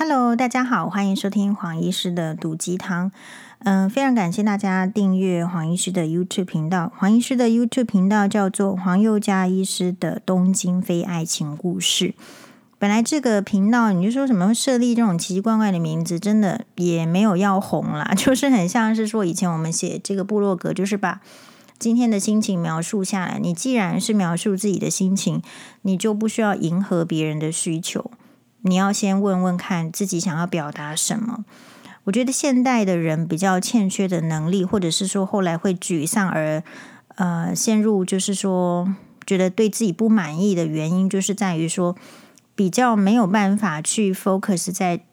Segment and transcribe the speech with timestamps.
[0.00, 3.10] Hello，大家好，欢迎收听黄医师的毒鸡汤。
[3.64, 6.92] 嗯、非常感谢大家订阅黄医师的 YouTube 频道。
[6.96, 12.14] 黄医师的 YouTube 频道叫做黄宥嘉医师的东京非爱情故事。
[12.78, 21.20] 本来这个频道，你就说什么设立这种奇奇怪怪的名字，真的也没有要红啦， 就是很像是说以前我们写这个部落格，就是把
[21.76, 23.40] 今天的心情描述下来。
[23.42, 25.42] 你既然是描述自己的心情，
[25.82, 28.12] 你就不需要迎合别人的需求，
[28.62, 31.44] 你要先问问看自己想要表达什么。
[32.04, 36.62] 我觉得现代的人比较欠缺的能力，或者是说后来会沮丧而
[37.16, 38.94] 呃陷入，就是说
[39.26, 41.96] 觉得对自己不满意的原因，就是在于说。
[42.58, 45.04] 比较没有办法去 focus 在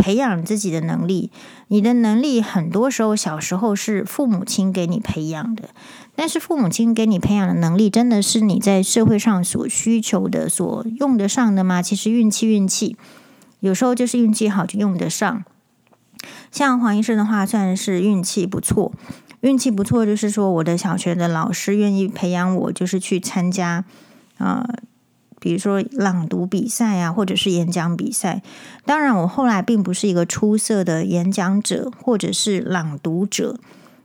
[0.00, 1.30] 培养自己的能力，
[1.68, 5.68] 你的能力很多时候小时候是父母亲给你培养的，
[6.16, 11.82] 但是父母亲给你培养的能力真的是你在社会上所需求的、所用得上的吗？
[11.82, 12.96] 其实运气，运气
[13.60, 15.44] 有时候就是运气好就用得上。
[16.50, 18.92] 像黄医生的话，算是运气不错，
[19.42, 23.84] 运气不错就是说我的小学的老师愿意培养我，就是去参加。
[24.38, 24.66] 呃
[25.40, 28.42] 比如说朗读比赛啊，或者是演讲比赛。
[28.84, 33.58] 当然，我后来并不是一个出色的演讲者，或者是朗读者，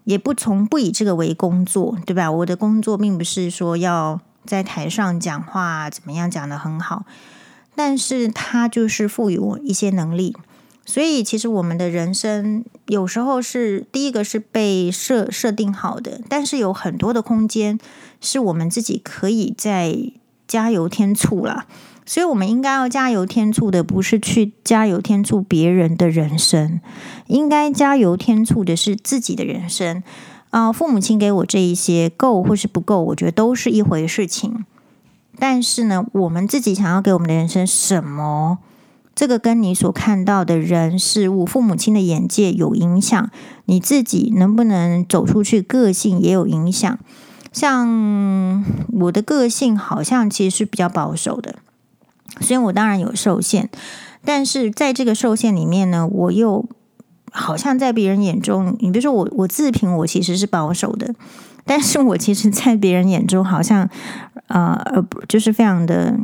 [0.06, 2.31] 也不从不以这个为工作，对吧？
[2.31, 7.06] 我的工作并不是说要在台上讲话怎么样讲得很好，
[7.75, 10.36] 但是它就是赋予我一些能力。
[10.86, 17.78] 所以，其实我们的人生有时候是第一个是被设设定好的，但是有很多的空间
[18.22, 20.11] 是我们自己可以在。
[20.48, 21.66] 加油添醋啦，
[22.06, 26.80] 所以我们应该要加油添醋的，不是去加油添醋别人的人生，
[27.28, 30.04] 应该加油添醋的是自己的人生。
[30.52, 34.64] 啊、父母亲给我这一些够或是不够，我觉得都是一回事情。
[35.38, 38.59] 但是呢，我们自己想要给我们的人生什么，
[39.14, 43.30] 这个跟你所看到的人事物、父母亲的眼界有影响，
[43.66, 46.98] 你自己能不能走出去，个性也有影响。
[47.56, 51.56] 像我的个性好像其实是比较保守的，
[52.42, 53.70] 所以我当然有受限，
[54.26, 56.66] 但是在这个受限里面呢，我又
[57.32, 61.16] 好像在别人眼中，你比如说我，我自评我其实是保守的，
[61.64, 63.90] 但是我其实，在别人眼中好像
[64.48, 64.78] 呃，
[65.30, 66.20] 就是非常的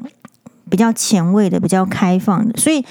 [0.69, 2.83] 比较前卫的，比较开放的，所以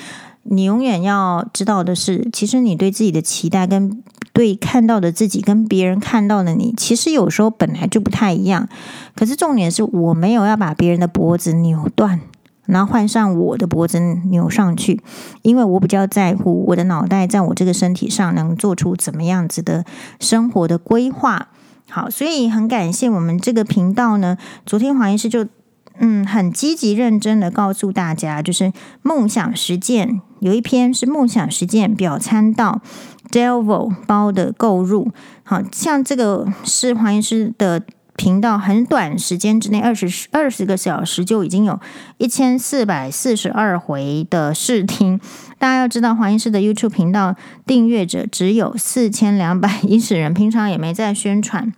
[0.45, 4.03] 你永远要知道的是，其实你对自己的期待跟。
[4.33, 8.69] 对看到的自己跟别人看到的你，其实有时候本来就不太一样。
[9.15, 12.21] 可是重点是我没有要把别人的脖子扭断，
[12.67, 15.03] 然后换上我的脖子扭上去，
[15.43, 19.85] 因为我比较在乎我的脑袋在我这个身体上能做出怎么样子的
[20.21, 21.49] 生活的规划。
[21.91, 24.39] 好，所以很感谢我们这个频道呢。
[24.65, 25.45] 昨天黄医师就
[26.01, 28.73] 嗯很积极认真的告诉大家，就是
[29.03, 32.81] 梦想实践有一篇是梦想实践表参道。
[33.31, 35.13] Delvo 包的购入，
[35.45, 37.81] 好像这个是黄医师的
[38.17, 41.79] 频道，很短时间之内，二十二十个小时就已经有
[42.19, 45.21] 一千四百四十二回的试听。
[45.59, 51.73] 大家要知道，黄医师的 YouTube 频道订阅者只有四千两百一十人，平常也没在宣传。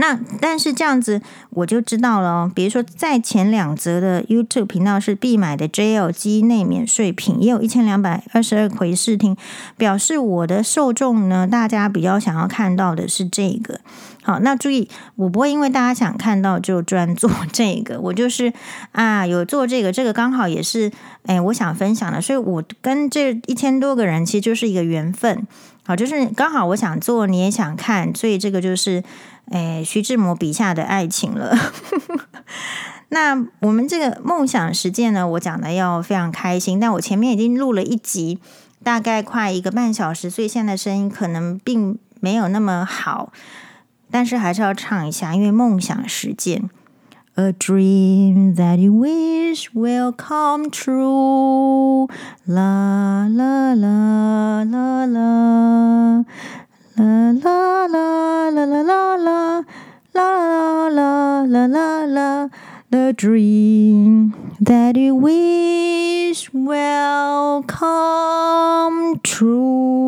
[0.00, 2.50] 那但是这样子我就知道了。
[2.54, 9.36] 比如说，在前两则的 YouTube 频道是必买的 JL 机内免税品，也有一千两百二十二回试听，
[9.76, 13.80] 表示我的受众呢，大家比较想要看到的是这个。
[14.22, 18.52] 好，那注意，我不会因为大家想看到就专做这个， 我就是
[18.92, 20.90] 啊，有做这个，这个刚好也是
[21.26, 25.46] 哎，我想分享的，所以我跟这一千多个人其实就是一个缘分。
[25.84, 29.04] 好，就是刚好我想做，你也想看，所以这个就是。
[29.50, 31.56] 哎，徐志摩笔下的爱情了。
[33.10, 36.78] 那我们这个梦想实践呢，我讲的要非常开心。
[36.78, 38.38] 但我前面已经录了一集，
[38.84, 43.32] 大概快一个半小时，所以现在声音可能并没有那么好，
[44.10, 46.70] 但是还是要唱一下，因为梦想实践。
[47.34, 52.08] A dream that you wish will come true.
[52.44, 56.24] 啦啦啦啦啦
[56.96, 59.64] 啦啦啦啦啦啦啦
[60.12, 62.50] 啦啦啦啦啦
[62.90, 70.00] ，The dream that you wish will come true。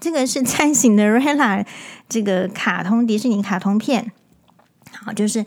[0.00, 1.58] 这个是在《辛德瑞拉》
[2.08, 4.12] 这个卡通迪士尼卡通片，
[5.04, 5.44] 好，就是，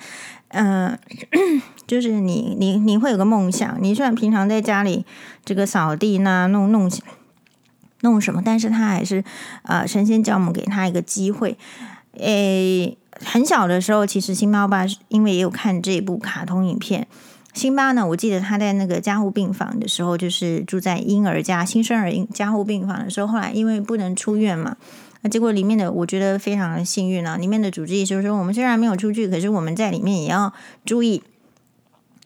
[0.50, 0.98] 嗯、
[1.88, 3.78] 就是你，你你会有个梦想。
[3.82, 5.04] 你虽然平常在家里
[5.44, 6.90] 这个扫地呢，弄弄
[8.02, 9.24] 弄什么，但是他还是
[9.64, 11.58] 呃，神仙教母给他一个机会。
[12.20, 17.08] 诶，很小的时候，其实星猫爸因为也有看这部卡通影片，
[17.54, 24.78] 辛巴呢，我记得他在那个加护病房的时候，就是住在婴儿家新生儿加护病房的时候，后来因为不能出院嘛，
[25.22, 30.54] 那结果里面的我觉得非常幸运啊，里面的主治医生说，我们虽然没有出去，可是我们在里面也要
[30.86, 31.24] 注意。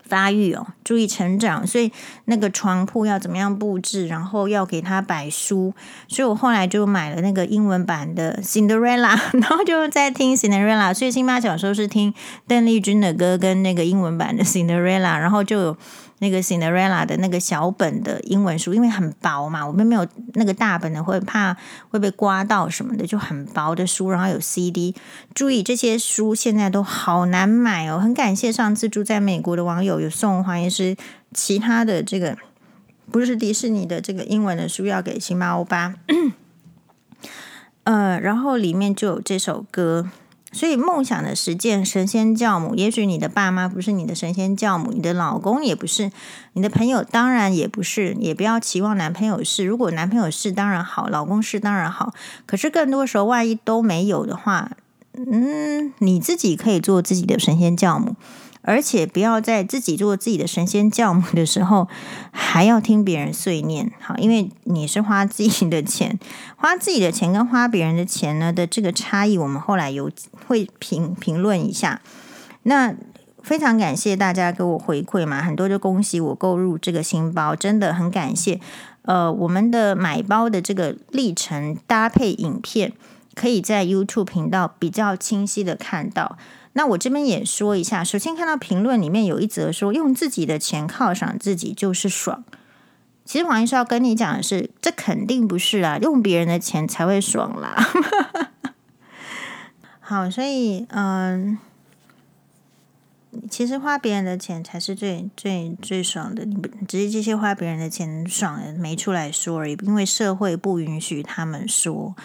[0.03, 1.89] 发育哦，注意成长，所以
[2.25, 5.73] 那个床铺要怎么样布置，然后要给他摆书，
[6.09, 12.13] 所以我后来就买了那个英文版的《Cinderella 》，然后就在听《Cinderella》，所以辛巴小时候是听
[12.45, 15.77] 邓丽君的歌跟那个英文版的《Cinderella》，然后就。
[16.21, 21.57] 那个 Cinderella 的那个小本的英文书，因为很薄嘛，我们没有那个大本的，会怕
[21.89, 24.93] 会被刮到什么的，就很薄的书，然后有 CD。
[25.33, 30.95] 注意这些书现在都好难买哦，很感谢上次住在美国的网友有送黄医师
[31.33, 32.37] 其他的这个
[33.11, 35.95] 不是迪士尼的这个英文的书要给新猫欧巴，
[37.85, 40.11] 呃，然后里面就有这首歌。
[40.51, 42.75] 所以，梦想的实践，神仙教母。
[42.75, 46.11] 也许你的爸妈不是你的神仙教母，你的老公也不是，
[46.53, 48.15] 你的朋友当然也不是。
[48.19, 49.63] 也不要期望男朋友是。
[49.63, 52.13] 如果男朋友是，当然好；老公是，当然好。
[52.45, 54.71] 可是，更多时候，万一都没有的话，
[55.13, 58.15] 嗯，你自己可以做自己的神仙教母。
[58.63, 61.87] 而且不要在自己做自己的神仙教母的时候，
[62.31, 66.19] 还要听别人碎念，好，因为你是花自己的钱，
[66.55, 70.11] 花自己的钱跟花别人的钱呢的这个差异，我们后来有
[70.47, 72.01] 会评评论一下。
[72.63, 72.93] 那
[73.41, 78.59] 非常感谢大家给我回馈嘛，很多就恭喜我购入这个新包，真的很感谢。
[79.01, 82.93] 呃，我们的买包的这个历程搭配影片，
[83.33, 86.37] 可以在 YouTube 频道比较清晰的看到。
[86.73, 92.43] 那我这边也说一下，首先看到评论里面有一则说，用自己的钱犒赏自己就是爽。
[93.25, 97.75] 其实黄医师要跟你讲的是，这肯定不是啊，用别人的钱才会爽啦。
[99.99, 101.57] 好，所以嗯，
[103.49, 106.45] 其实花别人的钱才是最最最爽的。
[106.45, 112.15] 你不只是这些花别人的钱爽的没出来说而已，因为社会不允许他们说。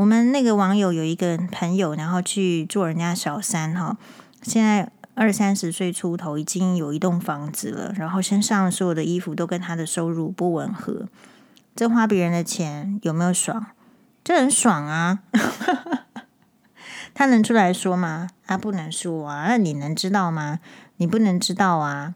[0.00, 3.98] 我们那个网友有一个朋友，然后去做人家小三哈，
[4.40, 11.06] 现在二三十岁出头，已经有一栋房子了，然后身上所有的衣服都跟他的收入不吻合，
[11.76, 13.66] 这花别人的钱有没有爽？
[14.24, 15.18] 这很爽啊！
[17.12, 18.30] 他能出来说吗？
[18.46, 19.48] 他不能说啊。
[19.48, 20.60] 那你能知道吗？
[20.96, 22.14] 你不能知道啊。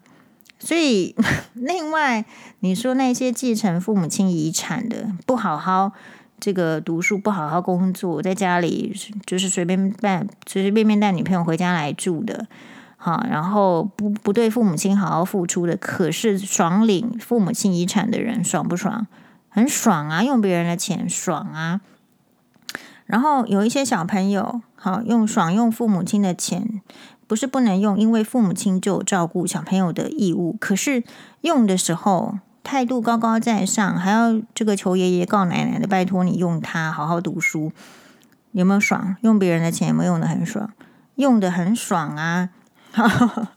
[0.59, 1.15] 所以，
[1.53, 2.25] 另外
[2.61, 5.93] 你说那些继承父母亲遗产的，不好好。
[6.45, 8.95] 这个读书不好好工作，在家里
[9.25, 12.47] 就是随便带随随便便带女朋友回家来住的，
[12.99, 19.07] 好，然后不不对父母亲好好付出的，可是爽领父母亲遗产的人爽不爽？
[19.49, 21.81] 很爽啊，用别人的钱爽啊。
[23.07, 26.83] 然后有一些小朋友，好用爽用父母亲的钱，
[27.27, 31.03] 不是不能用，因为父母亲就有照顾小朋友的义务，可是
[31.41, 32.39] 用的时候。
[32.65, 37.71] 态度高高在上，还要这个求爷爷告奶奶的，拜托你用它好好读书，
[38.53, 39.17] 有没有爽？
[39.21, 40.73] 用别人的钱有没有用的很爽？
[41.17, 42.49] 用的很爽啊！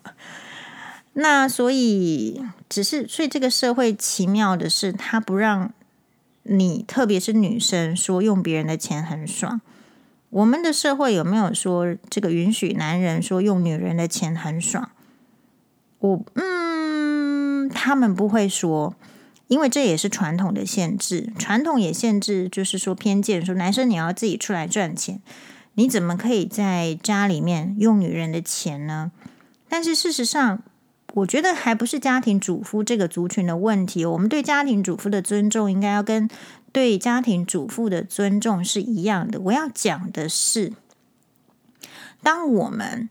[1.14, 5.72] 那所以只是，所以这个社会奇妙的是，他不让
[6.44, 9.62] 你，特别是女生说用别人的钱很爽。
[10.30, 14.92] 我们的社会有没有说这个允许男人说用女人的钱很爽？
[16.00, 16.67] 我嗯。
[17.88, 18.94] 他们不会说，
[19.48, 25.22] 因为这也是传统的限制，传统也限制，就是说偏见，说男生你要自己出来赚钱，
[25.76, 29.14] 你怎么可以在家里面用女人的钱呢？
[29.70, 30.62] 但是事实上，
[31.14, 34.04] 我觉得还不是家庭主妇这个族群的问题。
[34.06, 36.30] 我们对家庭主妇的尊重，应该要跟
[36.74, 39.40] 对家庭主妇的尊重是一样的。
[39.40, 40.74] 我要讲的是，
[42.22, 43.08] 当我们。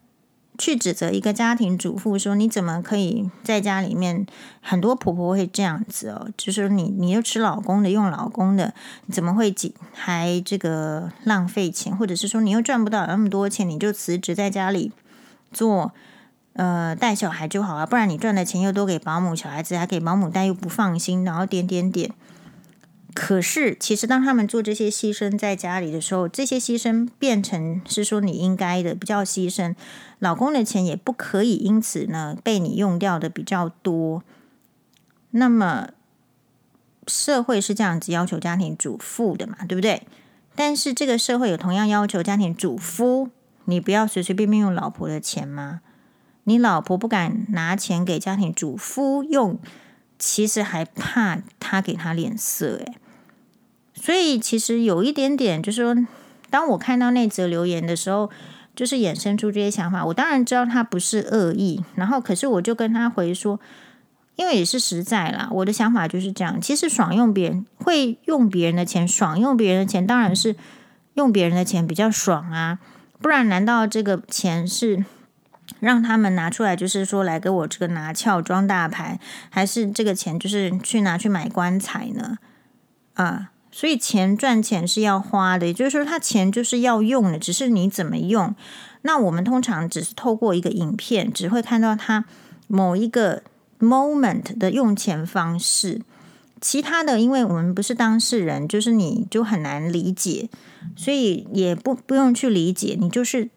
[0.59, 4.27] 去指责一个家庭主妇说：“你怎么可以在家里面？
[4.61, 8.75] 很多婆婆会这样子哦，就是你，你又吃老公的，用老公的，
[9.07, 9.55] 你怎么会
[9.93, 11.97] 还这个浪费钱？
[11.97, 14.93] 或者是说你又赚不到那么多钱，你就辞职在家里
[15.53, 15.93] 做
[16.55, 22.11] 呃带小孩就好了，不然你赚的钱又都给保姆，小孩子还给保姆带，又不放心，然后点点点。”
[23.19, 29.75] 可是，其实当他们做这些牺牲在家里的时候，这些牺牲变成是说你应该的，比较牺牲。
[30.19, 34.23] 老公的钱也不可以因此呢被你用掉的比较多。
[35.31, 35.89] 那么
[37.07, 40.07] 社会是这样子要求家庭主妇的嘛，对不对？
[40.55, 43.31] 但是这个社会有同样要求家庭主夫，
[43.65, 45.81] 你不要随随便便用老婆的钱吗？
[46.45, 49.59] 你老婆不敢拿钱给家庭主夫用，
[50.19, 52.93] 其实还怕他给他脸色，诶。
[54.07, 56.07] 所以其实有一点点，就是说，
[56.49, 58.31] 当我看到那则留言的时候，
[58.77, 60.07] 就是衍生出这些想法。
[60.07, 63.59] 我当然知道他不是恶意，然后可是我就跟他回说，
[64.37, 66.61] 因为也是实在啦，我的想法就是这样。
[66.61, 70.55] 其实爽用别人会用别人的钱，爽用别人的钱，当然是
[71.15, 72.79] 用别人的钱比较爽啊，
[73.21, 75.05] 不然难道这个钱是
[75.81, 79.19] 让他们拿出来，就是说来给我这个拿翘装大牌，
[79.51, 82.39] 还是这个钱就是去拿去买棺材呢？
[83.15, 83.51] 啊？
[83.77, 88.55] 所以钱赚钱是要花的，也就是说，他钱就是要用的，只是你怎么用。
[89.03, 92.25] 那我们通常只是透过一个影片，只会看到他
[92.69, 93.43] 某一个
[93.79, 96.01] moment 的用钱方式。
[96.59, 100.49] 其他的，因为我们不是当事人，就是你就很难理解，
[100.97, 103.51] 所以也不不用去理解，你就是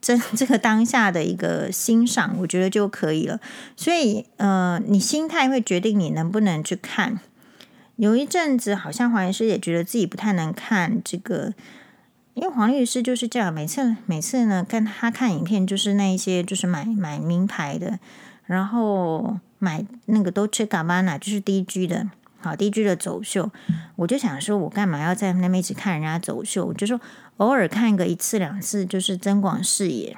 [0.00, 3.38] 这 这个当下的一个欣赏，我觉得就可以了。
[3.76, 7.20] 所以，呃，你心态会决定你能不能去看。
[7.96, 11.54] 有一阵子，好像黄律师也觉得自己不太能看这个，
[12.34, 17.98] 因为黄律师就是这样，每次每次呢，跟他看影片，就是那一些就是买买名牌的，
[18.44, 22.10] 然后买那个 Dolce Gabbana，就是 DG 的，
[22.40, 23.50] 好 DG 的走秀，
[23.96, 26.66] 我就想说，我干嘛要在那边一直看人家走秀？
[26.66, 27.00] 我就说
[27.38, 30.14] 偶尔看个一次两次，就是增广视野，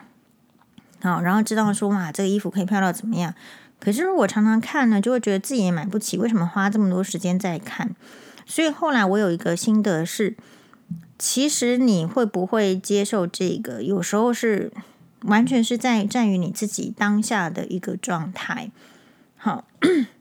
[1.01, 3.33] 好，然后知道说哇，这个衣服可以漂到怎么样。
[3.81, 7.95] 可是如果常常看呢，就会觉得自己也买不起，为什么花这么多时间在看？
[8.45, 10.37] 所以后来我有一个心得是，
[11.19, 14.73] 其实你会不会接受这个，有时候是
[15.23, 18.71] 完全是在在于你自己当下的一个状态。
[19.37, 19.67] 好。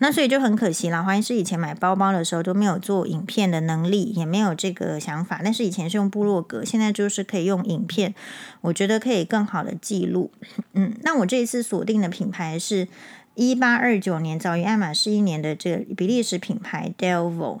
[0.00, 1.02] 那所以就很可惜了。
[1.02, 5.40] 黄医师以前买包包的时候都没有做影片的能力，也没有这个想法。
[5.42, 8.14] 但是以前是用部落格，现在就是可以用影片，
[8.60, 10.30] 我觉得可以更好的记录。
[10.74, 12.86] 嗯，那我这一次锁定的品牌是
[13.34, 17.58] 一八二九年，早于爱马仕一年的这个比利时品牌 Delvaux。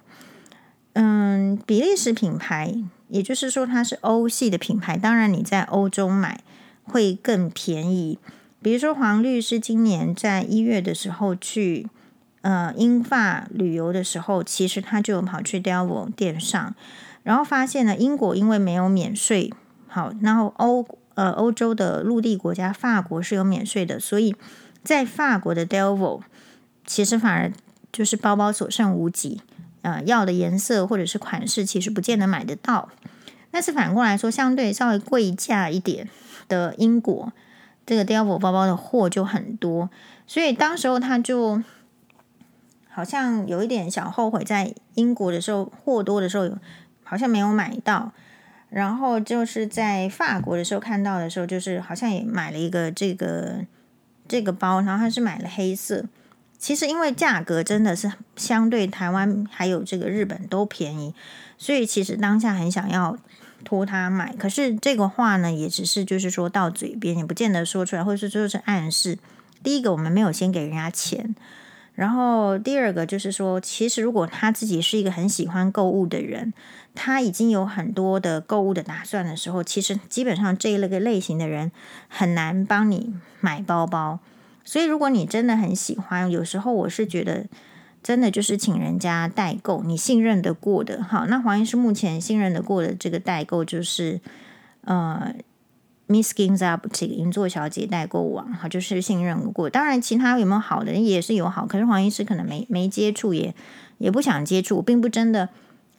[0.92, 2.72] 嗯，比利时品牌，
[3.08, 6.40] 也就是说它是欧系的品牌，当然你在欧洲买
[6.84, 8.20] 会更便宜。
[8.62, 11.88] 比如说黄律师今年在一月的时候去。
[12.40, 16.72] 呃，英法旅游的时候，其实他就跑去 Delva 店上，
[17.24, 19.52] 然后发现呢，英国因为没有免税，
[19.88, 24.36] 好，然后欧呃欧洲的陆地国家法国是有免税的，所以
[24.84, 26.20] 在法国的 Delva
[26.86, 27.52] 其实反而
[27.92, 29.42] 就是包包所剩无几，
[29.82, 32.88] 呃，要的颜色或者是款式其实不见得买得到。
[33.50, 36.08] 但是反过来说，相对稍微贵价一点
[36.46, 37.32] 的英国，
[37.84, 39.90] 这个 Delva 包包的货就很多，
[40.26, 41.60] 所以当时候他就。
[42.98, 46.50] 好像有一点小后悔，在英国的时候货多的时候，
[47.04, 48.10] 好像没有买到。
[48.70, 53.64] 然后就是在法国的时候看到的时候，就是好像也买了一个这个
[54.26, 56.06] 这个包，然后他是买了黑色。
[56.58, 61.14] 其实因为价格真的是相对台湾还有这个日本都便宜，
[61.56, 63.16] 所以其实当下很想要
[63.62, 64.34] 托他买。
[64.34, 69.16] 可是这个话呢，也只是就是说到嘴边，也不见得说出来，或者是就是暗示。
[69.62, 71.36] 第一个，我们没有先给人家钱。
[71.98, 76.54] 然后第二个就是说，其实如果他自己是一个很喜欢购物的人，
[76.94, 81.72] 他已经有很多的购物的打算的时候，其实基本上这一类个类型的人
[82.06, 84.20] 很难帮你买包包。
[84.64, 87.46] 所以如果你真的很喜欢，有时候我是觉得
[88.00, 91.02] 真的就是请人家代购，你信任得过的。
[91.02, 94.20] 好，那黄医师目前信任得过的这个代购就是
[94.82, 95.34] 呃。
[96.08, 99.68] Miss Skins Up 这个银座小姐代购网哈，就是信任过。
[99.68, 103.54] 当然，其他有没有好的也是有好，可是黄医师可能没没接触，也
[103.98, 104.76] 也不想接触。
[104.76, 105.50] 我并不真的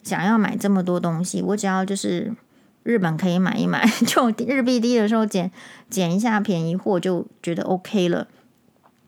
[0.02, 2.34] 想要买这么多东西，我只要就是
[2.82, 5.50] 日本可以买一买， 就日币低的时候捡
[5.88, 8.26] 捡一下便宜货，就觉得 OK 了。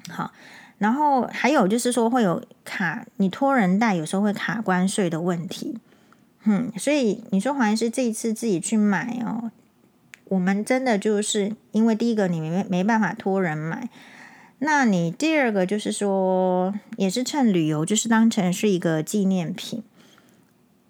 [0.09, 0.30] 好，
[0.78, 5.78] 然后还有就是说会有卡，你托人带有时候会卡关税的问题。
[6.44, 9.50] 嗯，所以你说黄医师这一次自己去买哦。
[10.33, 13.91] 我们真的就是因为第一个你没没办法托人买，
[14.61, 19.83] 那你第二个就是说也是趁旅游，就是当成是一个纪念品。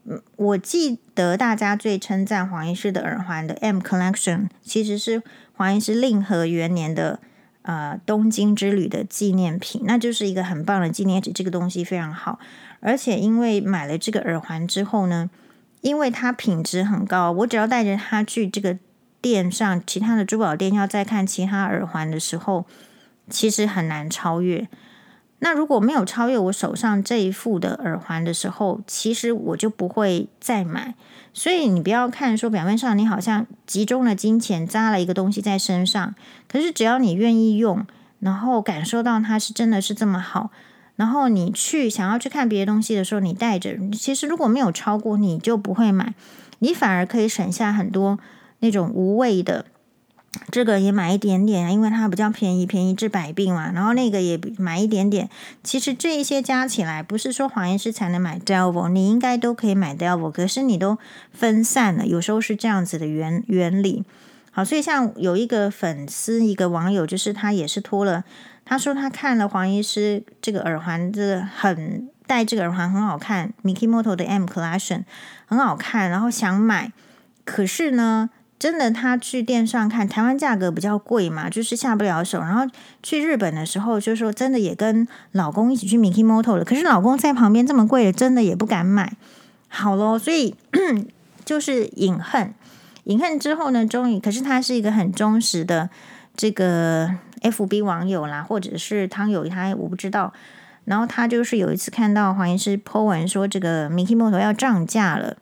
[0.05, 5.21] 嗯，我记得大家最称赞黄医师的耳环的 M Collection，其实是
[5.55, 7.19] 黄医师令和元年的
[7.63, 11.33] 呃东京之旅的纪念品，那就是一个很棒的纪念品。
[11.33, 12.39] 这个东西非常好，
[12.79, 15.29] 而且因为买了这个耳环之后呢，
[15.81, 18.79] 因为它品质很高，我只要带着它去这个。
[19.23, 22.67] 店上其他的珠宝店要再看其他耳环的时候，
[23.31, 24.69] 其实很难超越。
[25.39, 30.95] 那如果没有超越我手上这一副的耳环的时候，其实我就不会再买。
[31.33, 36.15] 所以你不要看说表面上你好像集中了金钱扎了一个东西在身上，
[36.47, 37.85] 可是只要你愿意用，
[38.21, 40.51] 然后感受到它是真的是这么好，
[40.95, 46.15] 然后你去想要去看别的东西的时候，你带着，其实如果没有超过，你就不会买，
[46.61, 48.19] 你反而可以省下很多。
[48.63, 49.67] 那种无味的。
[50.51, 53.71] 这个也买一点点啊，因为它比较便宜，便宜治百病嘛。
[53.71, 55.29] 然后那个也买一点点。
[55.63, 60.97] 其实这一些加起来，不是说黄医师才能买 Delvo，你应该都可以买 Delvo，可是你都
[61.33, 64.07] 分散了，有时候是这样子的原原理。
[64.53, 68.25] 好，所以像有一个粉丝，一个网友，就是他也是托了，
[68.65, 75.05] 他说他看了黄医师这个耳环，这个很戴这个耳环很好看，Mikimoto 的 M Collection
[75.45, 76.91] 很好看，然后想买，
[77.45, 78.31] 可是呢。
[78.63, 82.39] 真的，他去店上看，台湾价格比较贵嘛，就是下不了手。
[82.39, 82.65] 然后
[83.03, 89.17] 去日本的时候，就说真的也跟老公一起去 Mikimoto 了，可是老公在旁边这么贵的，真的也不敢买。
[89.67, 90.55] 好咯，所以
[91.45, 92.55] 就是隐恨，
[93.03, 95.91] 隐恨之后呢，终于，可是他是一个很忠实的
[96.37, 100.33] 这个 FB 网友啦，或者是汤友，他我不知道。
[100.85, 105.37] 然后他就是有一次看到黄医师 po 文说，这个 Mikimoto 要涨价了。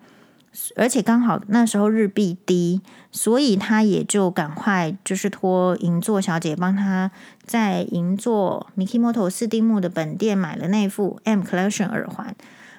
[0.75, 2.81] 而且刚好那时候日币低，
[3.13, 7.13] 所以他也就赶快就是托银座小姐帮他
[7.45, 12.35] 在银座 Mikimoto 四丁目的本店买了那副 M Collection 耳环，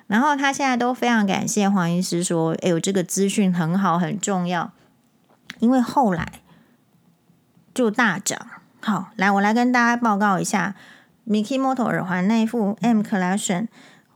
[0.07, 4.73] 然后他现在都非常感谢黄医师说：“哎呦，这个资讯很好，很重要。”
[5.59, 6.41] 因为后来
[7.73, 8.47] 就大涨。
[8.81, 10.75] 好，来我来跟大家报告一下
[11.25, 13.67] Mikimoto 耳环那副 M Collection。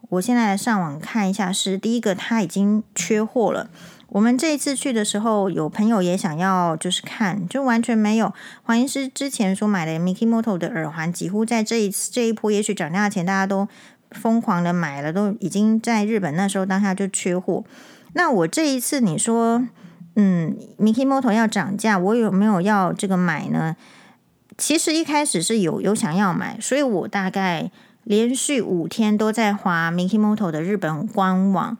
[0.10, 3.70] 我现在上网看一下，是第一个，它已经缺货了。
[4.10, 8.34] 我们这一次去的时候，有朋友也想要，就是看，就完全没有。
[8.64, 13.68] 黄医师之前说买的 Mikimoto 的耳环，几乎在这一次这一波，也许涨价前大家都
[14.12, 17.66] 疯狂的买了，都已经在日本那时候当下就缺货。
[18.14, 19.68] 那我这一次你说，
[20.16, 23.76] 嗯，Mikimoto 要涨价，我有没有要这个买呢？
[24.58, 27.72] 其实一开始是有有想要买，所以我大概。
[28.06, 31.78] 连续五天都在滑 Mikimoto 的日本官网，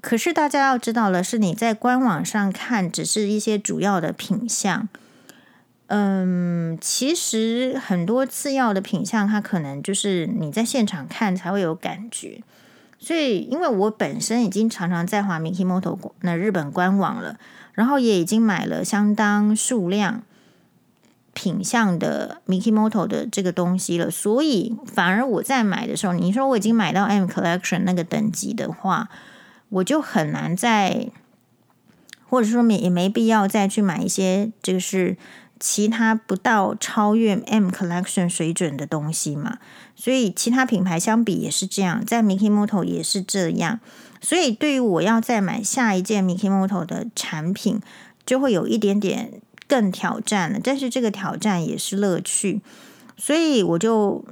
[0.00, 4.88] 可是大家要知道的是，你在官网上看只是一些主要的品相，
[5.86, 12.42] 嗯，其实很多次要的品相，它可能就是你在现场看才会有感觉。
[12.98, 17.38] 所以，因为我本身已经常常在华 Mikimoto 那日本官网了，
[17.72, 20.22] 然后也已经买了相当数量。
[21.38, 29.08] 品相的 Mikimoto 的这个东西了，所以反而我在买的时候，你说我已经买到 M Collection 那个等级的话，
[29.68, 31.10] 我就很难再，
[32.28, 35.16] 或者说没也没必要再去买一些就是
[35.60, 39.58] 其他不到超越 M Collection 水准的东西嘛。
[39.94, 43.78] 所以其他品牌相比也是这样，在 Mikimoto 也是这样。
[44.20, 47.80] 所以对于我要再买下一件 Mikimoto 的产品，
[48.26, 49.40] 就会有一点点。
[49.68, 52.62] 更挑战了，但是这个挑战也是乐趣，
[53.18, 54.24] 所以我就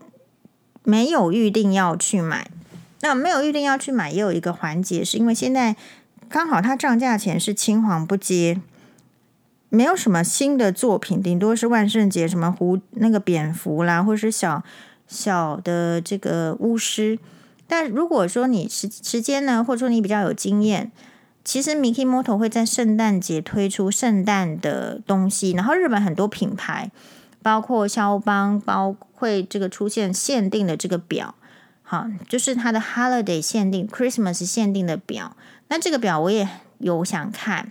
[0.82, 2.50] 没有预定要去买。
[3.02, 5.76] 那没有预定要去买，也有一个环节，是因为现在
[6.30, 8.60] 刚好它涨价前是青黄不接，
[9.68, 14.64] 没有什么新的作品，顶多是万圣节什么狐那个蝙蝠啦，或是小
[15.06, 17.18] 小的这个巫师。
[17.68, 20.90] 但如果说你时时间呢，或者说你比较有经验。
[21.46, 26.90] 其实 Mikimoto 会在圣诞节推出圣诞的东西，然后日本很多品牌，
[27.40, 31.36] 包括肖邦，包括这个出现限定的这个表，
[31.84, 35.36] 好，就是它的 Holiday 限定、Christmas 限定的表。
[35.68, 37.70] 那这个表我也有想看，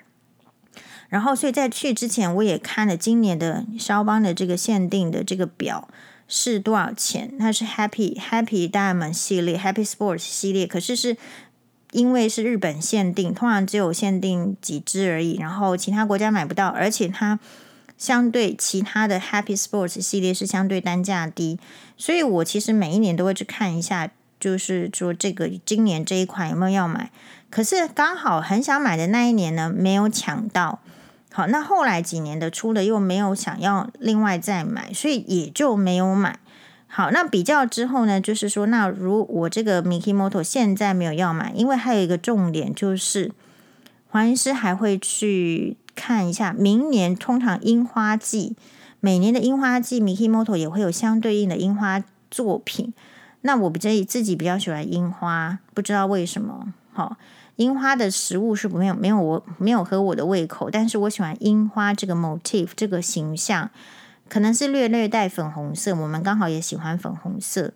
[1.09, 5.89] 然后所以在去之前我也看了今年的肖邦的这个限定的这个表
[6.29, 7.37] 是多少钱？
[7.37, 11.17] 它是 Happy Happy Diamond 系列、Happy Sports 系列，可是是。
[11.95, 17.39] 因为是日本限定，通常只有限定几只而已，然后其他国家买不到，而且它
[17.97, 21.57] 相对其他的 Happy Sports 系列是相对单价低，
[21.95, 27.09] 所以我其实每一年都会去看一下，就是说这个今年这一款有没有要买。
[27.49, 30.79] 可是刚好很想买的那一年呢，没有抢到。
[31.31, 36.39] 好，那后来几年的出了又没有想要另外再买，所以也就没有买。
[36.97, 43.33] 好，那比较之后呢，就是说，那如我这个 Mikimoto 现在没有要买，因为还有一个重点就是，
[44.07, 48.55] 黄医师还会去看一下明年通常樱花季，
[49.01, 52.93] 每年的樱花季 Mikimoto 也会有相对应的樱花作品。
[53.41, 56.73] 那我比较自己比较喜欢樱花，不知道为什么。
[56.93, 57.17] 好，
[57.57, 63.69] 樱花的食物是没有没有我没有合我的胃口，但是我喜欢樱花这个 motif 这个形象。
[64.27, 67.73] 可能是略略带粉红色，我们刚好也喜欢粉红色，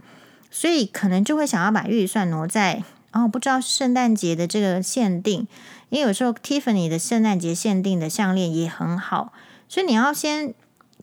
[0.49, 5.47] 所以可能就会想要把预算挪在哦，不知道圣诞节的这个限定，
[5.89, 9.33] 因为有时候 Tiffany 的圣诞节限定的项链也很好，
[9.67, 10.53] 所以你要先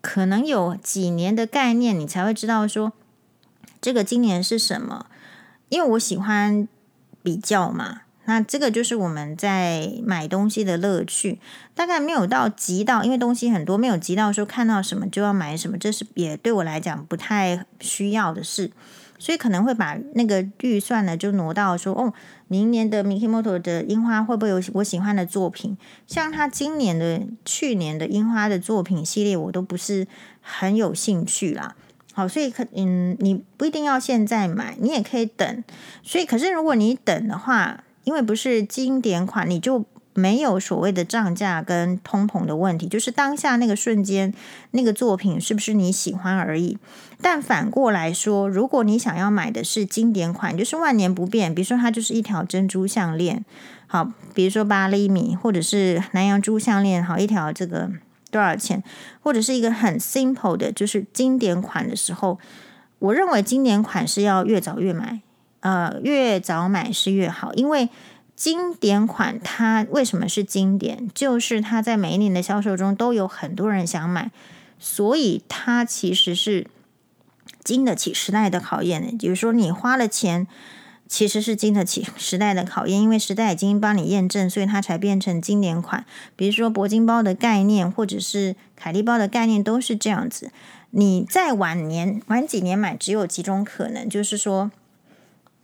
[0.01, 2.93] 可能有几年的概念，你才会知道说
[3.81, 5.07] 这个今年是什么。
[5.69, 6.69] 因为我喜欢
[7.25, 11.39] 比较嘛，那这个就是我们在买东西的乐趣，
[11.75, 18.71] 大概没有到急到，因为东西很多，没有急到说看到什么就要买什么，这是也对我来讲不太需要的事，
[19.19, 22.13] 所以可能会把那个预算呢就挪到说，哦，
[22.49, 25.79] 明年的 Mikimoto 的樱花会不会有我喜欢的作品？
[26.07, 30.07] 像他今年的、去年的樱花的作品系列，我都不是
[30.41, 31.77] 很有兴趣啦。
[32.13, 35.65] 好，所以可嗯，你不一定要现在买，你也可以等。
[36.03, 44.33] 所以，可是如果你等的话，因为不是经典款，你就没有所谓的涨价跟通膨的问题，就是当下那个瞬间
[44.71, 46.79] 那个作品是不是你喜欢而已。
[47.21, 53.45] 但反过来说，如果你想要买的是经典款，就是万年不变，比如说它就是一条珍珠项链，
[53.89, 57.91] 好，比如说八厘米，或者是南洋珠项链，好，一条这个
[58.31, 58.85] 多少钱？
[59.21, 62.39] 或者是一个很 simple 的，就是经典款的时候，
[63.01, 65.23] 我认为经典款是要越早越买。
[65.67, 67.89] 呃，越早买是越好，因为
[68.37, 71.11] 经典款它为什么是经典？
[71.13, 74.31] 就是它在每一年的销售中都有很多人想买，
[74.79, 76.69] 所以它其实是
[77.65, 79.19] 经得起时代的考验的。
[79.19, 80.47] 比如说你花了钱，
[81.09, 86.07] 其实是经得起时代的考验，因为时代已经帮你验证，所以它才变成经典款。
[86.37, 90.53] 比如说铂金包的概念，或者是凯利包的概念，都是这样子。
[90.91, 94.71] 你再晚年晚几年买，只有几种可能，就是说。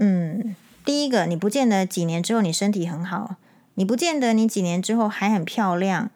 [0.04, 3.36] 嗯，第一个，你不见得几年之后你身体很好，
[3.74, 6.10] 你不见得你几年之后还很漂亮，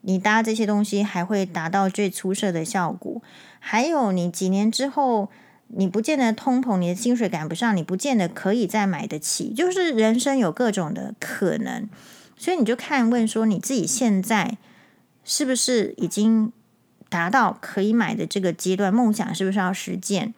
[0.00, 3.22] 你搭这些东西还会达到最出色的效果。
[3.60, 5.30] 还有，你几年之后
[5.68, 9.54] 你不见得通膨，你的薪水赶不上，你不见得可以再买得起。
[9.54, 11.88] 就是人生有各种的可能，
[12.36, 14.58] 所以你就看问说你自己现在
[15.24, 16.52] 是不是已经
[17.08, 20.34] 达到可以买的这个阶段，梦想是不是要实践？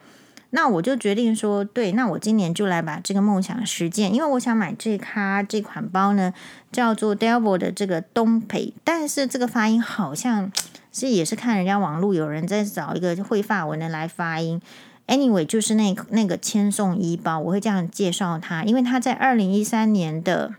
[0.53, 6.33] 那我就决定说，对，那我今年就来把这个梦想实践，因为我想买这咖这款包呢，
[6.73, 10.51] 叫做 d e v i l 的这个东北，但是这个发音好像
[10.91, 14.61] 是也是看人家网络有人在找一个会法文的来发音。
[15.07, 20.55] Anyway，就是那那个千颂伊包，我会这样介绍它，因为它在二零一三年的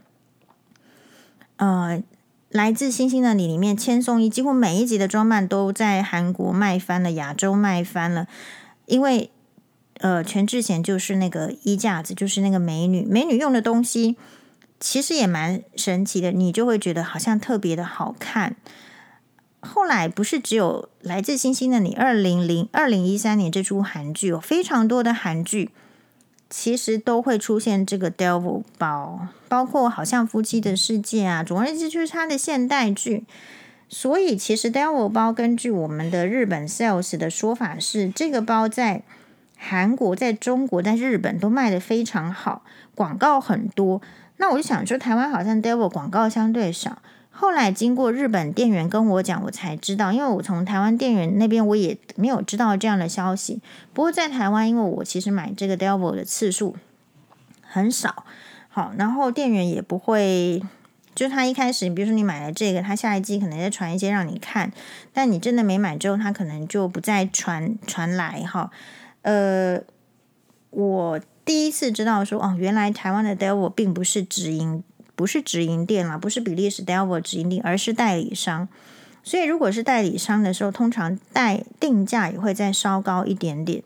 [1.56, 2.02] 呃
[2.48, 8.26] 来自星星的你里面，千颂伊几乎每一集的装扮都在韩国卖翻了，亚洲卖翻了，
[8.86, 9.30] 因为。
[10.02, 14.16] 呃，全智贤就是那个衣架子，就是那个美女，美女用的东西
[14.80, 18.56] 其实也蛮神奇的，你就会觉得好像特别的好看。
[19.60, 25.70] 后来不是只有来自星星的你，二零零二零一三年这出韩剧有非常多的韩剧，
[26.50, 33.22] 其实都会出现这个 Devil 包，包括好像夫妻的世界啊，总而言之就是它的现代剧。
[33.88, 39.04] 所以其实 Devil 包根据我们的日本 sales 的说法是，这个包在。
[39.64, 42.62] 韩国在中国在日本都卖得非常好，
[42.94, 44.02] 广告很多。
[44.38, 46.98] 那我就想说，台湾好像 Devil 广告相对少。
[47.30, 53.60] 后来经过日本店员跟我讲，我才知道，因为我从台湾店员那边我也没有知道这样的消息。
[53.92, 56.76] 不过在台湾，因为我其实买这个 Devil 的次数
[57.62, 58.24] 很少，
[58.68, 60.62] 好，然后店员也不会，
[61.14, 64.70] 就他一开始，比如说你买了这个，他下一季可能再传一些让你看，
[65.12, 68.70] 但你真的没买之后，他可能就不再传传来哈。
[69.22, 69.80] 呃，
[70.70, 74.82] 我第一次知道说，哦，原来台湾的 Delvaux 并不是直营，
[75.16, 78.68] 不是直营店啦，不是比利时 Delvaux 直营店，而是代理商。
[79.24, 83.82] 所以如果是代理商的时候，通常代定价也会再稍高一点点。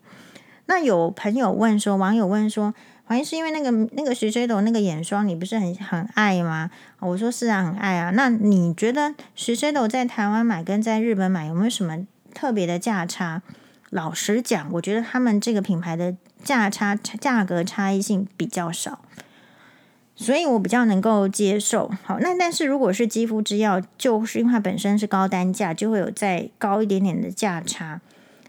[0.64, 2.72] 那有朋友问说，网友问说，
[3.04, 6.70] 好像是因为那个那个徐水斗那个眼霜，你不是很很爱吗？
[7.00, 8.10] 我说是啊，很爱啊。
[8.14, 13.42] 那你觉得徐水斗在台湾买跟在日本买有没有什么特别的价差？
[13.90, 19.00] 老实讲，我觉得他们这个品牌的价差价格差异性比较少，
[20.14, 21.90] 所以我比较能够接受。
[22.02, 28.00] 好，那但是如果是肌肤之钥，就是因为它本身是高单价，就会有再高一点点的价差。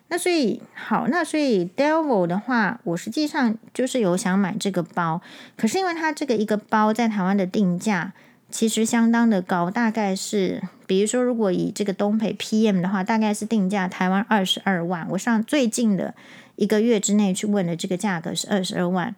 [0.09, 5.21] 那所以好，那所以 Devil 的话，我实际上就是有想买这个包，
[5.57, 8.13] 可是因为它这个一个包在台湾的定价。
[8.49, 15.05] 其实相当的高，大概是，比如说，如果以这个东北 PM 的话，大概是定价台湾二十二万。
[15.11, 16.15] 我上最近的
[16.55, 19.13] 一个月之内去问的这个价格是二十二万。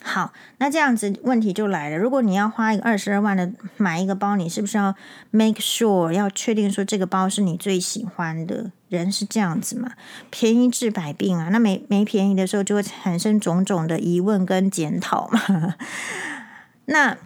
[0.00, 4.94] 好，那这样子问题就来了，如果你要花一个二十二万的买一个包，你是不是要
[5.30, 8.72] make sure 要确定说这个包是你最喜欢的？
[8.88, 9.92] 人是这样子嘛？
[10.30, 15.74] 便宜治百病啊，那没没便宜的时候就会产生种种的疑问跟检讨嘛。
[16.86, 17.18] 那。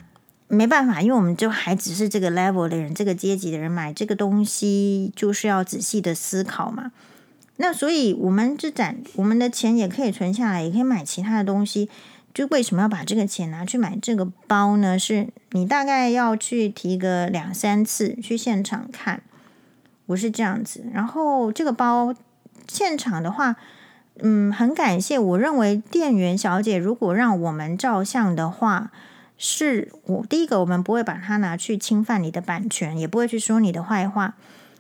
[0.55, 6.93] 没办法，因为我们就还只是这个 level 的人，这个阶级的人买这个东西就是要仔细的思考嘛。
[7.57, 11.89] 那所以我们这攒我们的钱也可以存下来，也可以买其他的东西。
[12.35, 14.99] 就为什么要把这个钱拿去买这个包呢？
[14.99, 19.23] 是你大概要去提个两三次去现场看，
[20.05, 20.85] 我是这样子。
[20.93, 22.15] 然后这个包
[22.69, 23.57] 现场的话，
[24.19, 25.19] 嗯，很感谢。
[25.19, 28.91] 我认为店员小姐如果让我们照相的话，
[29.43, 34.35] 是我第一个，我们不会把它拿去侵犯你的版权，也不会去说你的坏话。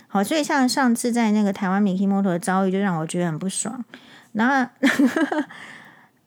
[0.07, 3.85] 好，所以像上次在那个台湾 Mikimoto 的遭遇，就让我觉得很不爽。
[4.33, 4.70] 然后。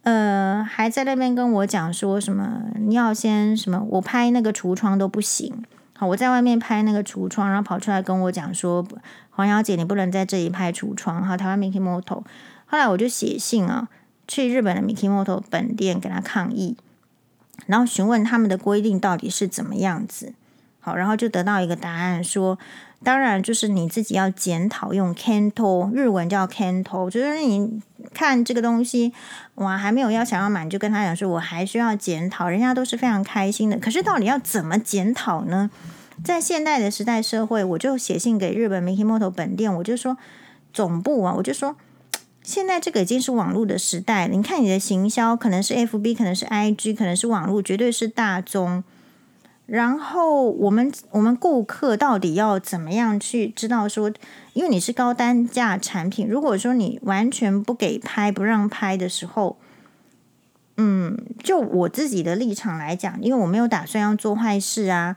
[0.06, 2.62] 呃，还在那边跟我讲说什么？
[2.80, 3.84] 你要先什么？
[3.90, 5.66] 我拍那个橱窗都不行。
[5.98, 8.86] 好，我在外面拍那个橱窗，然后跑出来跟我讲说，
[9.32, 11.26] 黄小姐，你不能在这里拍橱窗。
[11.26, 12.22] 哈，台湾 Mikimoto。
[12.68, 13.88] 后来我就写信啊，
[14.28, 16.78] 去日本的 Mikimoto 本店给他抗议，
[17.66, 20.34] 然后询问他们的规定到底是怎么样子。
[20.80, 22.58] 好，然后就得到一个答案说。
[23.04, 27.80] 当然，就是你自己要检讨，用 Kento 日文叫 Kento，就是你
[28.16, 29.14] 看这个东西，
[29.56, 33.78] 哇，还没有要想要买，你就跟他讲说，我还需要检讨，人家都是非常开心的。
[33.78, 35.70] 可是到底要怎么检讨呢？
[36.24, 40.18] 在现代的时代社会，我就写信给日本 Mikimoto 本店，我就说
[40.74, 41.76] 总部啊，我就说
[42.46, 48.84] 现在这个已经是网络的时代，你看你的行销可能是 FB，可能是 IG，可能是网络，绝对是大宗。
[49.66, 54.14] 然后我们我们顾客到底要怎么样去知道说，
[54.54, 59.58] 因为你是高单价产品，如果说你完全不给拍不让拍的时候，
[60.78, 65.16] 嗯，就我自己的立场来讲，因为我没有打算要做坏事啊，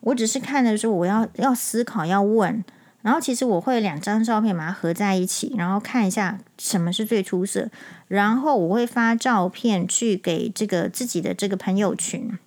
[0.00, 2.62] 我只是看的时候我要要思考要问，
[3.02, 7.68] 然后其实我会两张照片把它合在一起，然后看一下什么是最出色，
[8.08, 12.38] 然后我会发照片去给这个自己的这个朋友群。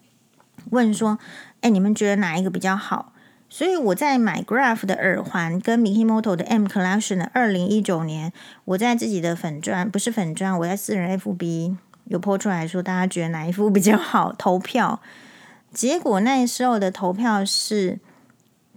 [0.70, 1.18] 问说，
[1.62, 3.14] 哎，你们觉得哪一个比较好？
[3.50, 8.32] 所以我在买 Graph 的耳环跟 Mikimoto 的 M Collection 的二零一九年，
[8.64, 14.32] 我在自己的粉专，不是粉专，我在私人 FB 有 po 出来说，大家觉得哪一副比较好？
[14.32, 15.02] 投票，
[15.74, 18.00] 结果那时候的投票是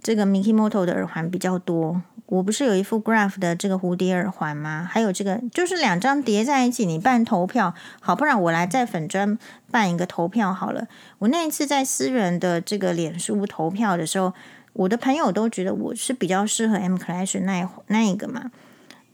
[0.05, 1.99] 这个 Mickey Moto 的耳环比较多。
[2.27, 4.87] 我不是有一副 Graph 的这个蝴蝶耳环吗？
[4.87, 9.35] 还有这个，就是两张叠在一起，你办投票好，不然我来在粉专
[9.71, 10.87] 办一个投票好了。
[11.17, 14.31] 我那一次在私人的这个脸书投票的时候，
[14.73, 18.51] 我的朋友都觉得我是比较适合 M Clash 那那一个嘛。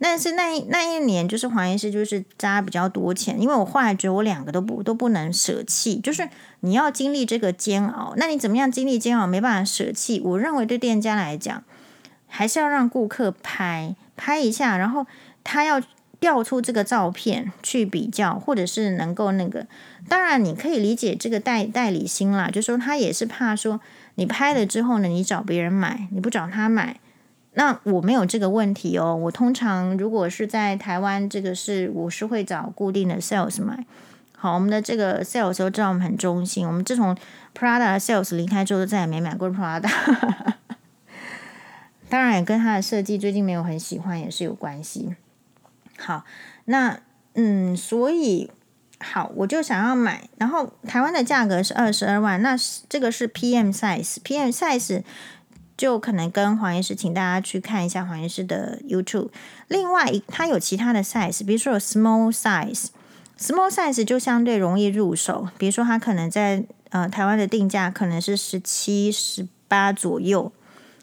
[0.02, 6.28] 但是那那一年就是黄医师就是扎比较多钱，因为我后来觉得我两个都不都不能舍弃，就是
[6.60, 10.20] 你要经历这个煎熬，那你怎么样经历煎熬没办法舍弃？
[10.20, 11.64] 我认为对店家来讲。
[12.34, 15.06] 还是要让顾客拍拍一下，然后
[15.44, 15.82] 他要
[16.22, 19.68] 调出这个照片去比较，或者是能够那个。
[20.08, 23.82] 当然，你可以理解这个代代理心啦，就说他也是怕说
[24.16, 27.02] 你拍了之后呢，你找别人买，你不找他买。
[27.54, 29.16] 那我没有这个问题哦。
[29.16, 33.86] 我通常如果是在台湾，这个是我是会找固定的 sales 买。
[34.38, 36.66] 好，我们的这个 sales 都知道我们很忠心。
[36.66, 37.16] 我们自从
[37.56, 39.90] Prada sales 离开之后，就再也没买过 Prada。
[42.10, 45.16] 当然也跟他的设计最近没有很喜欢也是有关系。
[45.98, 46.26] 好，
[46.66, 47.00] 那
[47.36, 48.50] 嗯，所以
[49.00, 50.28] 好，我就想要买。
[50.38, 55.04] 然后台湾的价格是二十二万，那是这个是 PM size，PM size
[55.78, 59.30] 就可能跟黄医师，请大家去看一下黄医师的 YouTube。
[59.68, 65.48] 另外，它有其他的 size，比如说有 small size，small size 就相对容易入手。
[65.58, 70.52] 比如说它可能在呃台湾的定价可能是十七、十八左右。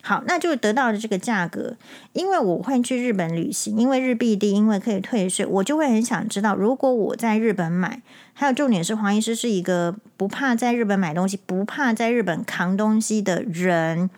[0.00, 1.76] 好，那就得到了这个价格。
[2.12, 8.00] 因为我会去日本旅行，因为日币低，因为可以退税，我就会很想知道，如果我在日本买，
[8.32, 14.08] 还有重点是黄医师是一个不怕在日本买东西、不怕在日本扛东西的人，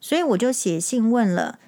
[0.00, 1.58] 所以我就写信问了，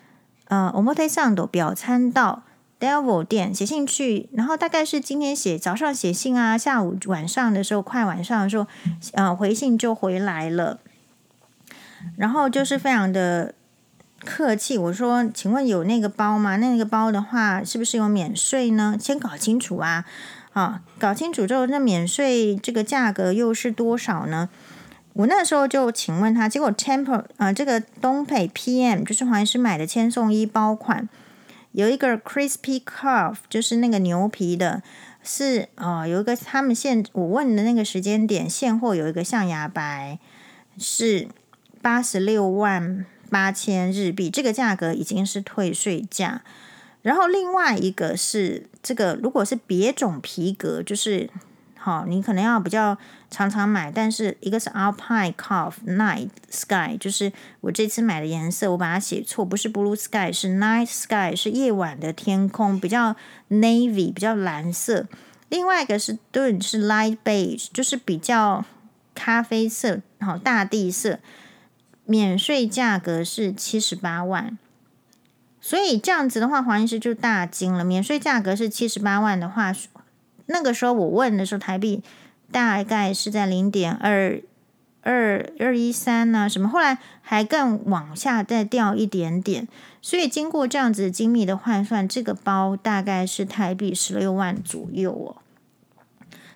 [0.49, 2.45] 呃，Omotesando 表参道
[2.81, 8.66] Devil 店写信去，然后大概是今天写早上写信啊，下午晚上的时候，快晚上的时候，
[9.12, 10.81] 呃，回信就回来了。
[12.16, 13.55] 然后就是非常的
[14.25, 16.57] 客气，我说：“请问有那个包吗？
[16.57, 18.97] 那个包的话，是不是有免税呢？
[18.99, 20.05] 先搞清楚啊！
[20.53, 24.49] 啊，搞清楚之后，那免税这个价格又是多少呢？”
[25.14, 31.09] 我那时候就请问他，结果 Temple 啊、呃，这个东北 PM 就是黄医师买的千送一包款，
[31.72, 34.83] 有一个 Crispy Calf，就是那个牛皮的，
[35.22, 40.18] 是啊、呃，有一个他们现我问的那个时间点现货有一个象牙白
[40.79, 41.29] 是。
[41.85, 46.42] 八十六万八千日币，这个价格已经是退税价。
[47.03, 51.29] 然后另外一个是这个，如果是别种皮革，就是
[51.85, 52.97] 好，你可能要比较
[53.29, 53.90] 常常买。
[53.90, 63.16] 但是一个是 Alpine Calf Night Sky，就是我这次买的颜色，我把它写错，不是 Blue Sky，是 Night Sky，是夜晚的天空，比较
[63.51, 65.09] Navy，比较蓝色。
[65.49, 68.64] 另外一个是对，是 light beige，就是比较
[69.16, 71.18] 咖啡色，好大地色，
[72.05, 74.57] 免税价格是七十八万。
[75.61, 77.85] 所以这样子的话，黄医师就大惊了。
[77.85, 79.73] 免税价格是七十八万的话，
[80.46, 82.02] 那个时候我问的时候，台币
[82.50, 84.40] 大概是在零点二
[85.02, 86.68] 二二一三呢，什么？
[86.68, 89.68] 后来还更往下再掉一点点。
[90.00, 95.37] 所以经过这样子精密的换算，这个包大概是台币十六万左右哦。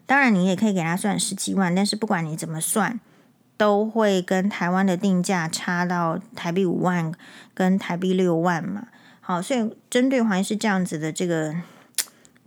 [0.04, 3.00] 当然，你也可以给他算十几万，但是不管你怎么算。
[3.58, 7.10] 都会跟台湾的定价差到台币五万
[7.54, 8.88] 跟台币六万嘛，
[9.22, 11.54] 好，所以针对还是这样子的这个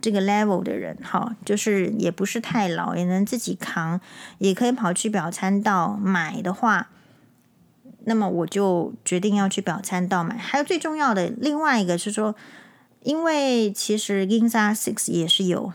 [0.00, 4.00] 这个 level 的人，哈，就是也不是太老，也能自己扛，
[4.38, 6.88] 也可以跑去表参道买的话，
[8.04, 10.36] 那么我就决定要去表参道买。
[10.36, 12.34] 还有最重要的另外一个是说，
[13.02, 15.72] 因为其实 Ginza Six 也是有，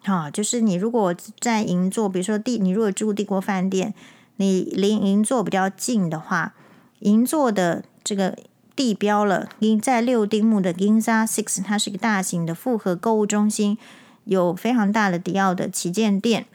[0.00, 3.94] 哈，就是你如果在银座，比如说帝，你如果住帝国饭店。
[4.40, 6.54] 你离银座比较近的话，
[7.00, 8.38] 银座的这个
[8.78, 13.76] 地标了，因在六丁目的 Ginza Six，它是一个大型的复合购物中心，
[14.22, 16.46] 有非常大的迪奥的旗舰店，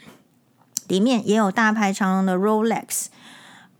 [0.88, 3.08] 里面也有大排长龙的 Rolex、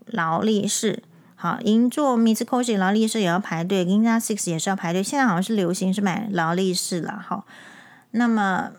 [0.04, 1.02] 劳力士。
[1.34, 5.02] 好，银座 Mitsukoshi 劳力士也要排队，Ginza Six 也是要排队。
[5.02, 7.46] 现在好像是流行是买劳力士了，好，
[8.10, 8.72] 那么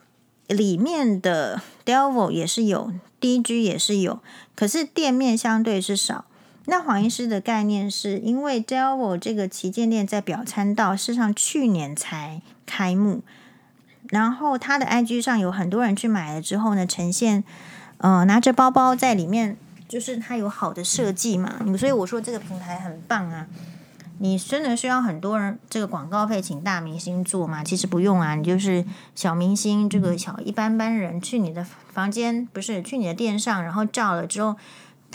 [0.46, 2.94] 里面的 Delvaux 也是有。
[3.20, 4.20] DG 也是有，
[4.56, 6.26] 可是店面相对是少。
[6.66, 13.22] 那黄医师的概念是因为 d e l v o 这个旗舰店在表参道，事实上去年才开幕，
[14.10, 17.44] 然后他的 IG 上有很多人去买了之后呢，呈现
[18.00, 23.48] 呃拿着包包在里面，就是它有好的设计嘛，所以我说这个平台很棒啊。
[24.18, 27.62] 你真的需要很多人这个广告费请大明星做吗？
[27.66, 34.56] 其实不用啊，你就是小明星，这个小一般般人去你的房间，不是去你的店上，然后照了之后，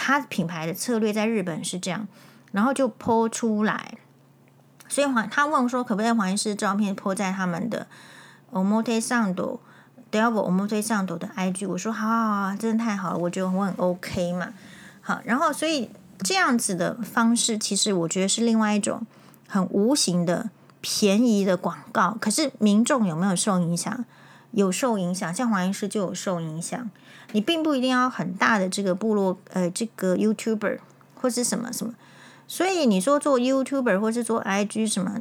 [0.03, 2.09] 他品牌的策略在日本是这样，
[2.53, 3.99] 然后就 po 出来。
[4.89, 7.87] 所以黄他问说，可不可以黄医师照片 po 在他们的
[8.53, 9.59] Omotesando
[10.11, 11.69] Delvaux Omotesando 的 IG？
[11.69, 14.55] 我说好好好，真的太好了，我觉得我很 OK 嘛。
[15.01, 15.91] 好，然后所以。
[16.23, 19.07] 这样子的方式，其实我觉得是另外一种
[19.49, 20.51] 很无形的
[20.83, 22.15] 便宜的广告。
[22.21, 24.05] 可是民众有没有受影响？
[24.51, 26.91] 有受影响，像黄医师就有受影响。
[27.33, 30.79] 你并不一定要很大的这个部落，呃，这个 YouTuber
[31.14, 31.95] 或是什么什么。
[32.49, 35.21] 所以你说做 YouTuber 或是做 IG 什么，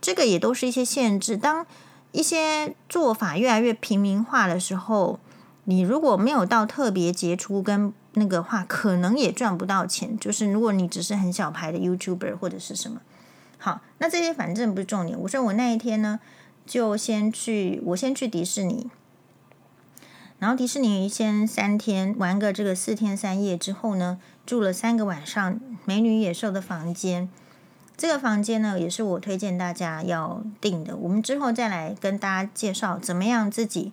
[0.00, 1.36] 这个也都是一些限制。
[1.36, 1.66] 当
[2.12, 5.18] 一些做法越来越平民化的时候，
[5.64, 13.00] 你如果没有到特别杰出跟那个话可能也赚不到钱，就是如果你只是很小牌的 YouTuber 或者是什么，
[13.58, 15.18] 好，那这些反正不是重点。
[15.20, 16.20] 我说我那一天呢，
[16.64, 18.88] 就先去，我先去迪士尼，
[20.38, 27.28] 然后迪士尼先三天玩个这个四天三夜之后呢，住了三个晚上美女野兽的房间。
[27.96, 30.96] 这个房间呢，也是我推荐大家要订的。
[30.96, 33.92] 我们之后再来跟大家介绍怎么样自己。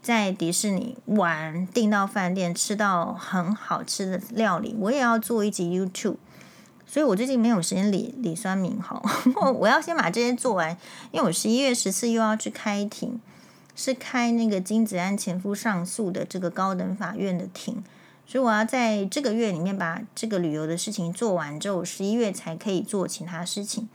[0.00, 6.16] 在迪士尼玩，订到饭店，吃到很好吃的料理，我也要做一集 YouTube，
[6.84, 9.00] 所以我最近没有时间理理酸民哈，
[9.54, 10.76] 我要先把这些做完，
[11.12, 13.20] 因为我十一月十四又要去开庭，
[13.74, 17.82] 是开那个金子安前夫上诉的这个高等法院的庭，
[18.26, 23.88] 所以我要在这个月里面把这个旅游的事情做完之后，十一月才可以做其他事情。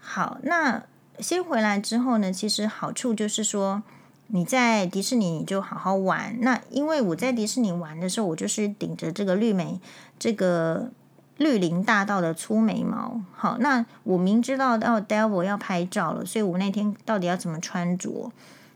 [0.00, 0.84] 好，那
[1.18, 3.82] 先回来之后呢，其实好处就是说。
[4.30, 6.36] 你在迪士尼你就好好玩。
[6.40, 9.80] 那因为我在迪士尼玩的时候，我就是顶着这个绿眉，
[10.18, 10.90] 这个
[11.38, 13.20] 绿林大道的粗眉毛。
[13.34, 18.30] 好，那我明知道要 devil 要拍照了，所以我那天到底要怎么穿着？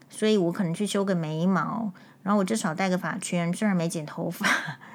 [0.08, 4.46] 所以我可能去修个眉毛，然后我至少戴个发圈，虽然没剪头发，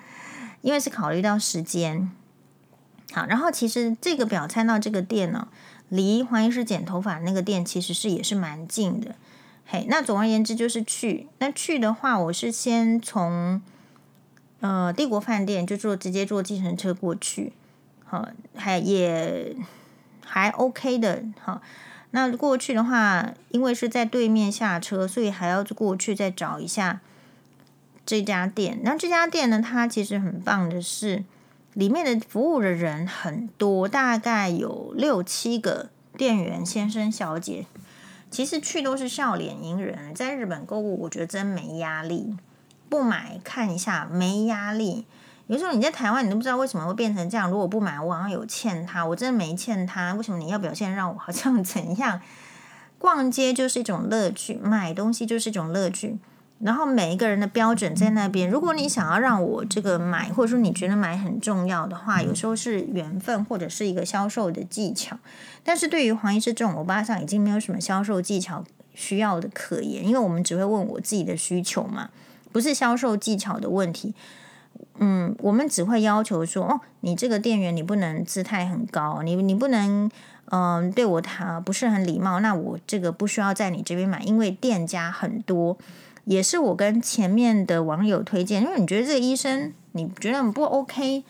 [0.61, 2.11] 因为是考虑到时间。
[3.11, 5.47] 好，然后其实这个表参道这个店呢，
[5.89, 9.15] 离黄医师剪头发那个店其实是也是蛮近的。
[9.65, 11.27] 嘿，那总而言之就是去。
[11.39, 13.61] 那去的话，我是先从
[14.59, 17.53] 呃帝国饭店就坐直接坐计程车过去，
[18.05, 19.55] 好，还也
[20.25, 21.23] 还 OK 的。
[21.41, 21.61] 好，
[22.11, 27.01] 那过去的话，因为是在对面下车，所以还要过去再找一下
[28.05, 28.79] 这家店。
[28.83, 31.23] 那这家店呢，它其实很棒的是，
[31.73, 37.65] 里面的服务的人很多，大概有六七个店员先生小姐。
[38.29, 42.35] 其实去都是笑脸迎人，在日本购物，我觉得真没压力。
[42.89, 45.05] 不买看一下没压力。
[45.47, 47.49] 有时候你在台湾，你都不知道为什么会变成这样。
[47.49, 50.13] 如果不买，我好像有欠他，我真的没欠他。
[50.13, 52.21] 为什么你要表现让我好像怎样？
[52.97, 56.17] 逛街就是一种乐趣，买东西就是一种乐趣。
[56.59, 58.49] 然后每一个人的标准在那边。
[58.49, 65.19] 如果你想要让我这个买，或者说你觉得买很重要的话，有时候是缘分或者是一个销售的技巧。
[65.63, 68.63] 但是对于黄医师这种欧巴桑，已经没有什么销售技巧
[68.95, 72.09] 需要的可言，因为我们只会问我自己的需求嘛，
[72.57, 74.15] 不是销售技巧的问题。
[74.97, 80.09] 嗯，我们只会要求说，哦，你这个店员你不能姿态很高，你你不能。
[80.49, 85.77] 嗯，对我他不是很礼貌，那我这个不需要在你这边买，因为店家很多，
[86.25, 91.23] 也是我跟前面的网友推荐，因为你觉得这个医生你觉得不 OK，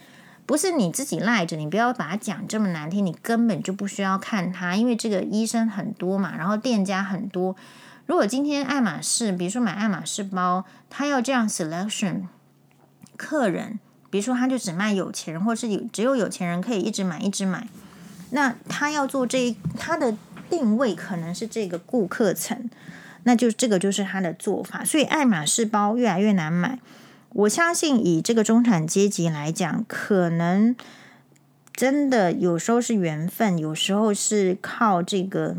[0.46, 7.56] 不是你自己赖着，你不要把他讲这么难听，你根本就不需要看他，因为这个医生很多嘛，然后店家很多。
[8.08, 12.22] 如果今天爱马仕，比如说买爱马仕包，他要这样 selection，
[13.18, 13.80] 客人，
[14.10, 17.68] 比如说他就只卖有钱人，或是有只有有钱人可以一直买一直买。
[18.32, 20.16] 那他要做这一，他的
[20.50, 22.70] 定位可能是这个顾客层，
[23.24, 24.86] 那就这个就是他的做法。
[24.86, 26.80] 所以爱马仕包越来越难买。
[27.34, 30.74] 我相信以这个中产阶级来讲，可能
[31.74, 35.58] 真的有时候是缘分，有时候是靠这个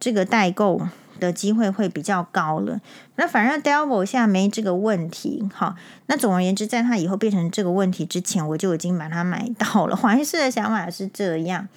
[0.00, 0.88] 这个代购
[1.18, 2.80] 的机会会比较高了。
[3.16, 5.74] 那反正 Delvaux 现在没这个问题，好。
[6.06, 9.96] 那总而言之，在他以后变成这个问题之前，我就已经把它买到了。
[9.96, 11.68] 黄医师的想法是这样。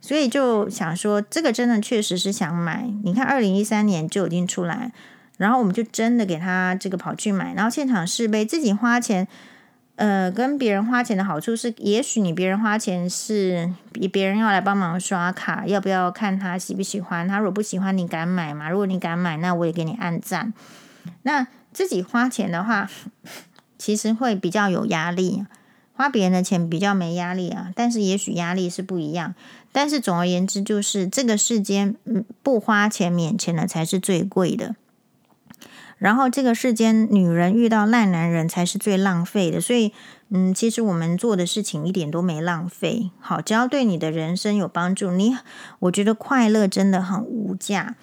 [0.00, 2.88] 所以就想说，这个真的确实是想买。
[3.02, 4.92] 你看，二零一三年就已经出来，
[5.36, 9.26] 然后我们就真的给他这个跑去买，然后现场试背，自己花钱。
[9.96, 17.26] 呃，跟别人花钱的好处是，也许你别人花钱是比别人要来帮忙刷卡，要不要看他喜不喜欢？
[17.26, 18.68] 他如果不喜欢，你敢买吗？
[18.68, 20.52] 如果你敢买，那我也给你按赞。
[21.22, 22.90] 那自己花钱的话，
[23.78, 25.46] 其实会比较有压力。
[25.94, 29.34] 花别人的钱比较没压力啊，但是也许压力是不一样。
[29.72, 34.76] 但是总而言之，就是这个世间，嗯，不花钱免钱的才是最贵的。
[35.98, 39.60] 然后这个世间，女人遇到烂男人才是最浪费的。
[39.60, 39.92] 所以，
[40.28, 43.10] 嗯，其实我们做的事情一点都没浪费。
[43.18, 45.36] 好，只要对你的人生有帮助，你，
[45.78, 47.94] 我觉得快乐真的很无价。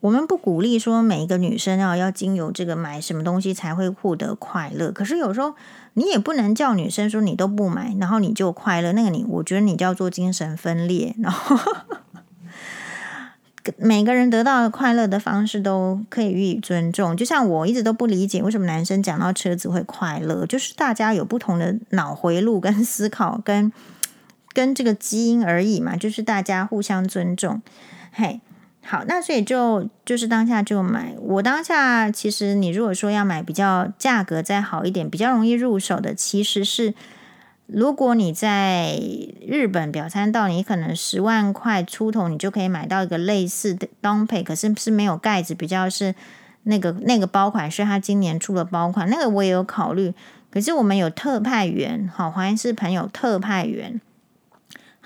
[0.00, 4.92] 我们不鼓励说每一个女生要要经由这个买什么东西才会获得快乐。
[4.92, 5.54] 可是有时候
[5.94, 8.92] 你也不能叫女生说你都不买，然后你就快乐。
[8.92, 11.14] 那个你，我觉得你叫做精神分裂。
[11.18, 11.56] 然后
[13.76, 17.16] 每个人得到快乐的方式都可以予以尊重。
[17.16, 23.72] 就像我一直都不理解为什么男生讲到车子会快乐，就是大家有不同的脑回路跟思考跟
[24.52, 27.62] 跟这个基因而已嘛，就是大家互相尊重。
[28.12, 28.40] 嘿。
[28.86, 31.14] 好，那所以就就是当下就买。
[31.18, 36.92] 我当下其实你如果说要买比较价格再好一点、比较容易入手的，其实是
[37.66, 39.00] 如果你在
[39.46, 46.14] 日本表参道，你可能十万块出头，你就可以买到一个类似的 Dompé，可是是没有盖子，比较是
[46.64, 50.12] 那个那个包款是他今年出的包款，那个我也有考虑。
[50.50, 54.00] 可是我们有特派员，好，黄医师朋友特派员。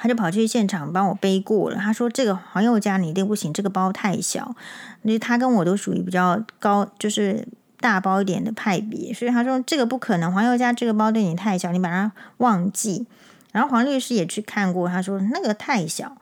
[0.00, 1.76] 他就跑去现场帮我背过了。
[1.76, 4.54] 他说：“这个黄宥嘉你一定不行，这个包太小。
[5.02, 7.44] 因为他跟我都属于比较高，就是
[7.80, 10.32] 大包一点的派别，所以他说这个不可能。
[10.32, 13.06] 黄宥嘉这个包对你太小，你把它忘记。
[13.52, 16.16] 然后黄律师也去看过，他说那个太小。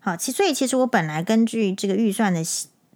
[0.00, 2.42] 好，其所以其实我本来根据这个预算的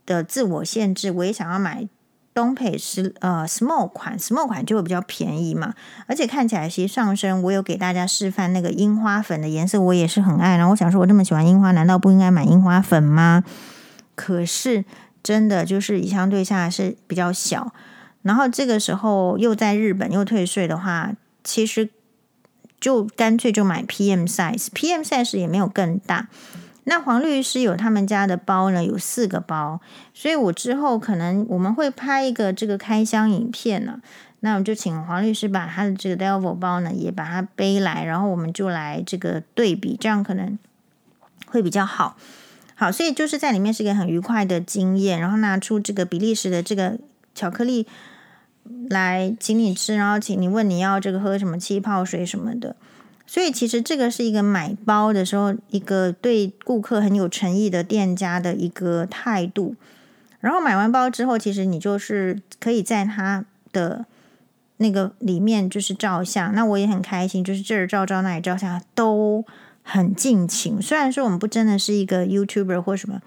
[0.04, 1.88] 的自我限制，我也想要买。”
[2.34, 5.74] 东配是呃 small 款，small 款就会比较便宜嘛，
[6.06, 10.56] 而且看起来其实上身，我有给大家示范那个樱花粉的颜色，我也是很爱。
[10.56, 13.42] 然后我想说，我这么喜欢樱花，难道不应该买樱花粉吗？
[14.14, 14.84] 可是
[15.20, 17.72] 真的就是相对下来是比较小，
[18.28, 21.88] 然后这个时候又在日本又退税的话，其实
[22.78, 26.28] 就干脆就买 PM size，PM size 也没有更大。
[26.84, 29.80] 那黄律师有他们家的包呢，有四个包，
[30.12, 34.02] 所以我之后可能我们会拍一个这个开箱影片呢。
[34.40, 40.58] 那我们就请黄律师把他的这个 delva 包呢也把它背来，然后我们就来这个对比，这样可能
[41.46, 42.18] 会比较好。
[42.74, 46.98] 好，所以就是在里面是一个很愉快的经验，然后拿出这个比利时的这个
[47.34, 47.86] 巧克力
[48.90, 52.76] 来请你吃，然后请你问你要这个喝什么气泡水什么的。
[53.26, 59.74] 所以其实这个是一个买包的时候，一个对顾客很有诚意的店家的一个态度。
[60.40, 64.06] 然后买完包之后，其实你就是可以在他的
[64.78, 66.54] 那个里面就是照相。
[66.54, 69.44] 那我也很开心，就是这儿照照，那里照相，都
[69.82, 70.80] 很尽情。
[70.80, 73.20] 虽然说我们不真的是一个 YouTuber 或什么，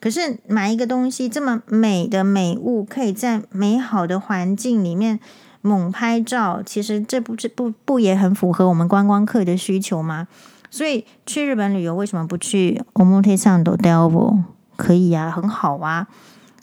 [0.00, 5.20] 可是买一个东西这么美的美物，可以在美好的环境里面。
[5.60, 10.28] 猛拍照，其实这不这不不也很符合我们观光客的需求吗？
[10.70, 14.38] 所以去日本旅游为什么不去 Omotesando Delvaux？
[14.76, 16.06] 可以、啊，很好啊。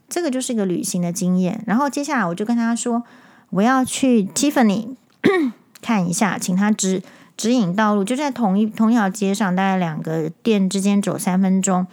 [0.08, 1.62] 这个就是一个旅行的经验。
[1.68, 3.04] 然后接下来我就跟他说，
[3.50, 4.96] 我要去 Tiffany
[5.84, 7.04] 看一下，请他指
[7.36, 11.86] 指引道路，就在同一同一条街上，大概两个店之间走三分钟。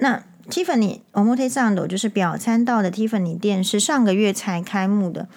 [0.00, 5.28] 那 Tiffany Omotesando 就是表参道的 Tiffany 店，是上个月才开幕的。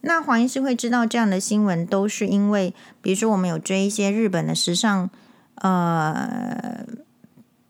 [0.00, 5.10] 那黄医师会知道这样的新闻，都是因为，比如说我们有追一些日本的时尚，
[5.56, 6.84] 呃，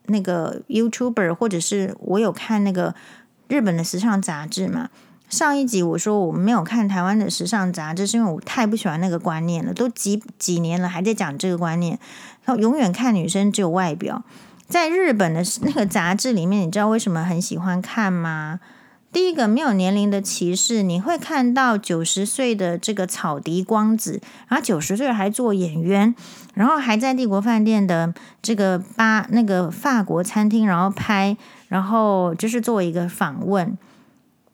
[0.06, 2.94] 那个 YouTuber，或者是我有看那个
[3.48, 4.88] 日本的时尚杂志嘛。
[5.28, 11.98] 上一集我说我没有看台湾的时尚杂志，是因为我太不喜欢那个观念了，都几几年了还在讲这个观念，
[12.44, 14.22] 然后永远看女生只有外表。
[14.72, 18.58] 在日本的那个杂志里面，你知道为什么很喜欢看吗？
[19.12, 24.18] 第一个没有年龄的歧视，你会看到九十岁的这个草笛光子，
[24.48, 26.14] 然后九十岁还做演员，
[26.54, 31.36] 然后还在帝国饭店的这个巴那个法国餐厅，然后拍，
[31.68, 33.76] 然后就是做一个访问。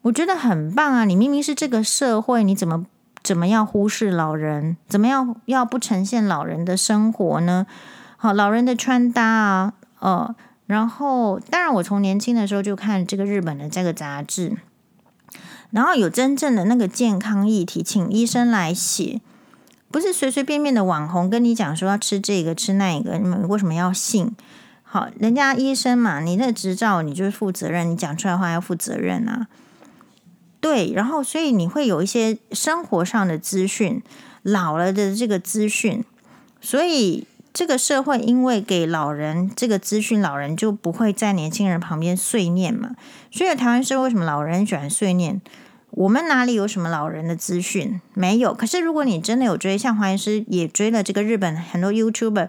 [0.02, 1.04] 我觉得很棒啊！
[1.04, 2.86] 你明明是这个社会，你怎么
[3.22, 4.76] 怎么样忽视老人？
[4.88, 7.68] 怎么样要不呈现老人的生活呢？
[8.20, 10.34] 好，老人的穿搭啊，呃，
[10.66, 14.56] 然后当然我从年轻的时候就看这个日本的这个杂志，
[15.70, 19.20] 然后有真正的那个健康议题，请医生来写，
[19.90, 24.34] 不是随随便便的网红跟你讲说要吃这个吃那个，你们为什么要信？
[24.82, 29.46] 好，人家医生嘛，你那执照你就是负责任，你讲出来的话要负责任啊。
[30.60, 34.02] 对，然后所以你会有一些生活上的资讯，
[34.42, 36.02] 老了的这个资讯，
[36.60, 42.90] 所以这个社会因为给老人这个资讯，老人就不会在年轻人旁边碎念嘛。
[43.30, 45.40] 所以台湾社会为什么老人喜欢碎念？
[45.90, 48.00] 我们哪里有什么老人的资讯？
[48.14, 48.54] 没有。
[48.54, 52.48] 可是如果你真的有追，像黄医师也追了这个日本很多 YouTuber，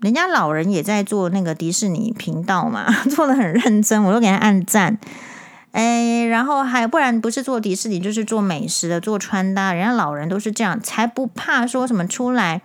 [0.00, 4.98] 人家老人也在做那个迪士尼频道嘛， 做的很认真，我都给他按赞。
[5.72, 9.72] 哎，然后还不然不是做迪士尼，就是做美食的，做穿搭。
[9.72, 12.60] 人家老人都是这样，才不怕说什么出来。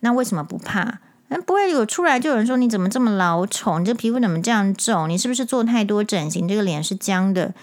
[0.00, 1.00] 那为什么不怕？
[1.28, 3.78] 那不会有出来就有人说你怎么这么老丑？
[3.78, 5.06] 你这皮肤怎么这样皱？
[5.06, 6.48] 你是不是做太多整形？
[6.48, 7.54] 这个脸是僵的，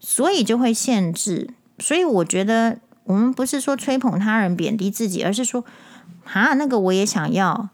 [0.00, 1.50] 所以就会限制。
[1.78, 5.64] 所以我觉得我们不是说吹捧他人贬低自己，而是说
[6.32, 7.68] 啊，那个我也想要。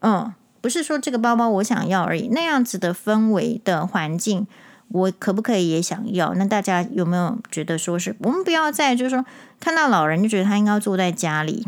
[0.00, 2.28] 嗯，不是说这个包包我想要而已。
[2.32, 4.46] 那样子的氛围的环境。
[4.88, 6.34] 我可不可以也想要？
[6.34, 9.24] 那大家有没有觉得说是我们不要再就是说
[9.58, 11.66] 看到老人就觉得他应该坐在家里，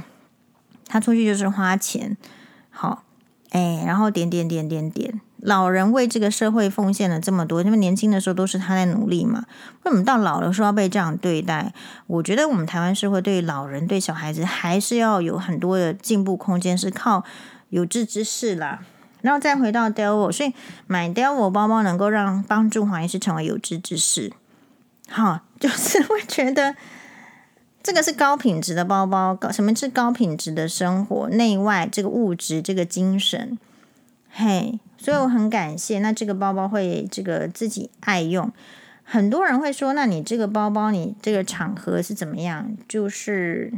[0.96, 2.16] 他出去就是花钱，
[2.70, 3.02] 好，
[3.50, 9.44] 哎，然后点点点点点，老人为这个社会奉献了这么多，因为年轻的时候都是他在努力嘛，
[9.84, 11.74] 为什么到老的时候要被这样对待？
[12.06, 17.22] 我觉得我们台湾社会对老人对小孩子还是要有很多的进步空间，是靠
[17.68, 18.80] 有志之士啦。
[19.20, 20.54] 然后再回到 d e l v o 所以
[20.86, 24.32] 买 d e l v o 包包能够让帮助黄医师成为有志之士。
[25.08, 26.76] 好， 就是会觉得
[27.86, 31.28] 这个是高品质的包包，高什么是高品质的生活？
[31.28, 33.56] 内外这个物质，这个精神，
[34.28, 36.00] 嘿，所以我很感谢。
[36.00, 38.50] 那这个包包会这个自己爱用，
[39.04, 42.76] 很多人会说，那你这个包包，你这个场合是怎么样？
[42.88, 43.72] 就是。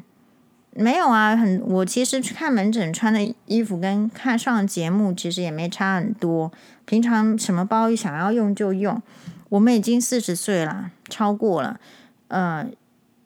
[0.72, 6.50] 没有啊，很我其实去看门诊穿的衣服跟看上节目其实也没差很多。
[6.86, 9.02] 平常什么包想要用就用，
[9.48, 11.80] 我们已经四十岁了，超过了，
[12.28, 12.64] 呃，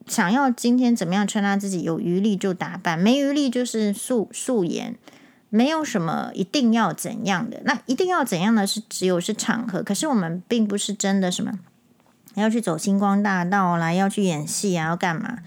[0.07, 4.97] 想要今天怎么样穿搭自己有余力就打扮，没余力就是素素颜，
[5.51, 7.63] 没有什么一定要怎样的。
[7.65, 11.59] 那一定要怎样的是只有是场合，可是我们并不是真的什么
[12.35, 15.39] 要去走星光大道啦，要去演戏啊，要干嘛？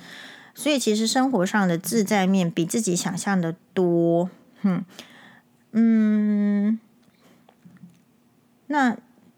[0.53, 4.29] 所以其实生活上的自在面比自己想象的多，
[4.61, 4.85] 哼，
[5.73, 6.79] 嗯，
[8.67, 8.95] 那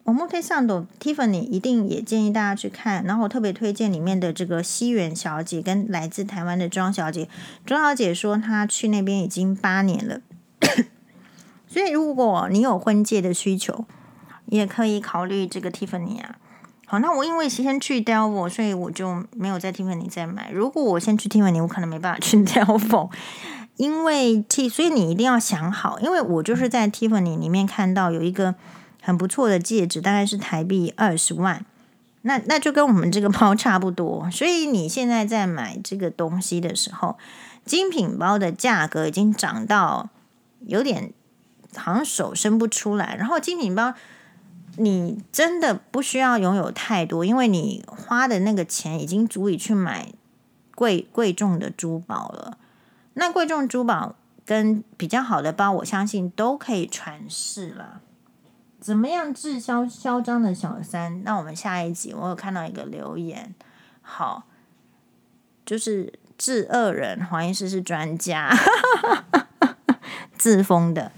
[0.08, 7.28] Omotesando Tiffany 一定也建议大家去看，然后我特别推荐里面的这个西园小姐跟来自台湾的庄小姐，
[7.66, 10.22] 庄小姐说她去那边已经八年了，
[11.68, 13.84] 所以如果你有婚戒的需求，
[14.46, 16.38] 也可以考虑这个 Tiffany 啊。
[16.86, 20.50] 好，那我因为先去 d e l v o 所以我就没有在 Tiffany 再买。
[20.54, 23.10] 如果我先去 Tiffany，我可能没办法去 d e l v o
[23.76, 28.56] 因为 T，所以你一定要想好，因为我就是在 Tiffany 里面看到有一个
[29.08, 31.66] 很不错的戒指，大概是台币二十万，
[32.24, 34.30] 那那就跟我们这个 包差不多。
[34.30, 37.18] 所以你现在在买这个东西的时候，
[37.64, 40.10] 精品包的价格已经涨到
[40.66, 41.14] 有点
[41.78, 43.94] 好像手伸不出来，然后精品包。
[44.80, 50.14] 你真的不需要拥有太多，因为你花的那个钱已经足以去买
[50.76, 52.60] 贵贵重的珠宝了。
[53.16, 54.14] 那贵重珠宝
[54.46, 58.02] 跟比较好的包，我相信都可以传世了。
[58.88, 61.22] 怎么样治嚣嚣张的小三？
[61.26, 63.54] 那我们下一集我有看到一个留言，
[64.02, 64.44] 好，
[65.66, 68.50] 就是治恶人，黄医师是专家，
[70.40, 71.12] 自封的。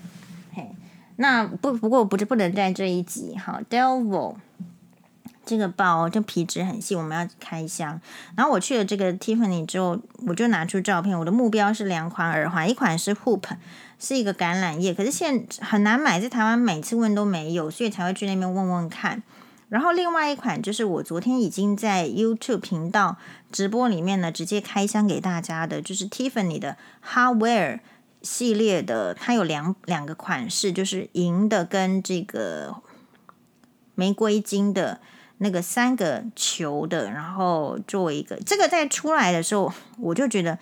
[0.51, 0.71] 嘿，
[1.17, 3.37] 那不不过不是不能在这一集。
[3.37, 4.37] 好，Devil。
[5.45, 7.99] 这个包就皮质很细，我们要开箱。
[8.35, 11.17] 然后我去了这个 Tiffany 之后，我就拿出照片。
[11.17, 13.43] 我的目标是两款耳环，一款是 Hoop，
[13.99, 19.21] 是一个橄榄叶，可是现很难买，在台湾每次问都没有，所以才会去那边问问看。
[19.67, 23.17] 然后另外一款就是我昨天已经在 YouTube 频道
[23.51, 27.81] 直播里面呢，直接开箱给大家的，就是 Tiffany 的 Hardware
[28.21, 32.77] 系列的，它有两两个款式，就是银的跟这个
[33.93, 35.01] 玫瑰金的。
[35.41, 40.59] 那个三个球的，然后作为一个这个在出来的时候，我就觉得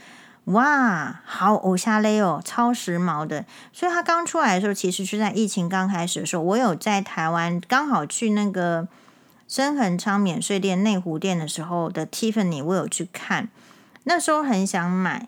[0.48, 3.46] 哇，好偶像嘞哦，超时髦的。
[3.74, 8.88] 所以它刚出来的时候，其实是在疫情刚开始的时候，我有在台湾刚好去那个
[9.48, 13.50] 深恒昌免税店内湖店的时候的 Tiffany，我有去看，
[14.06, 15.28] 那时候很想买。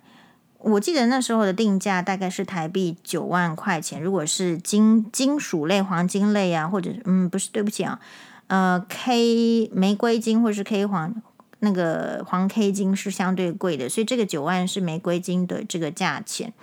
[0.59, 7.99] 我记得那时候的定价大概是台币九万块钱，如果是金金属类、黄金类啊，或者嗯，不是，对不起啊。
[8.47, 11.21] 呃，K 玫瑰金或是 K 黄，
[11.59, 16.53] 那个黄 K 金是相对贵的，所以这个九万是玫瑰金的这个价钱。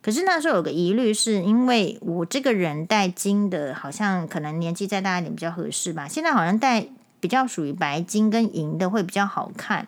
[0.00, 6.08] 可是那时候有个疑虑，是因为我这个人戴金的，好像可能年纪再大一点比较合适吧。
[6.08, 6.88] 现在好像戴
[7.20, 9.86] 比较属于白金跟银的会比较好看，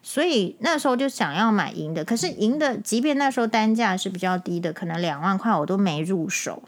[0.00, 2.04] 所以那时候就想要买银的。
[2.04, 6.62] 可是银的，即便那时候单价是比较低的，可能两万块我都没入手。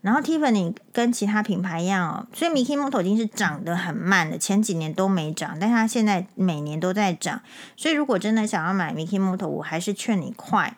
[0.00, 7.42] 然后 Tiffany 跟其他品牌一样哦，所以 Mikimoto 已经是涨得很慢的，前几年都没涨，但它现在每年都在涨。
[7.76, 10.76] 所以如果真的想要买 Mikimoto，我还是劝你快，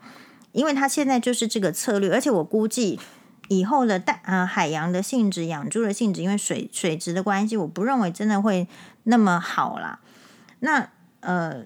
[0.53, 2.12] 因为它现在就是这个策略。
[2.12, 2.99] 而且我估计
[3.49, 8.66] 以后的大呃海洋的性质、养猪的性质，因为水水质的关系，我不认为真的会
[9.05, 10.01] 那么好啦。
[10.61, 10.89] 那
[11.21, 11.64] 呃。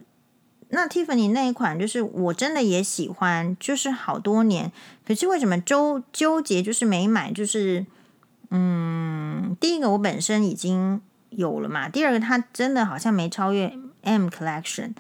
[0.75, 4.72] 那 Tiffany 那一款就是我真的也喜欢，就是好多年，
[5.07, 7.33] 可是为什么纠纠结就是没买？
[7.33, 7.87] 就是
[8.51, 11.01] 嗯，第一个我本身已经
[11.31, 13.72] 有了嘛，第二个它真的好像没超越
[14.03, 14.93] M Collection，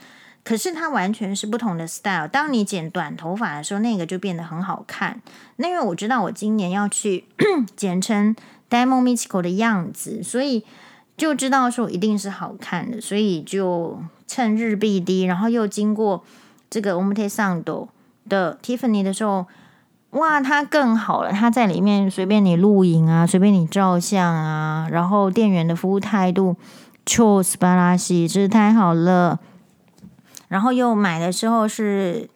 [0.44, 2.28] 可是它完全是不同的 style。
[2.28, 5.20] 当你剪短头发的时候，那个就变得很好看。
[5.56, 7.24] 那因为我知道我今年要去
[7.76, 8.34] 剪成
[8.70, 10.64] Demo Mystical 的样子，所以
[11.16, 14.00] 就知道说一定是好看的，所以就。
[14.26, 16.24] 趁日币低，然后又经过
[16.70, 17.88] 这个 Omotesando
[18.28, 19.46] 的 Tiffany 的时候，
[20.10, 21.32] 哇，它更好了。
[21.32, 26.56] 它在里面随便你录影啊，随便你照相啊，然后店员的服务态度
[27.04, 29.38] 超斯巴拉西，真是太好了。
[30.48, 32.28] 然后又买的时候是，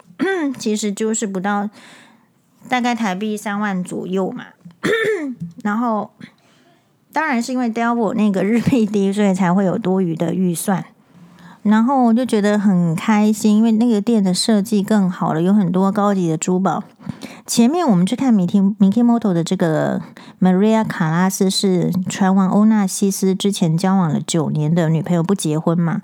[0.59, 1.71] 其实就是不到
[2.69, 4.47] 大概台币三万左右嘛。
[5.63, 6.11] 然后
[7.13, 10.85] 当然是因为 Devil 那个日币低，所以才会有多余的预算。
[11.63, 16.83] 然后我就觉得很开心，因为那个店的设计更好了，有很多高级的珠宝。
[17.47, 20.01] 前面我们去看米提米基莫托的这个
[20.41, 26.03] Maria 卡拉斯，是船王欧纳西斯之前交往了九年的女朋友，不结婚嘛？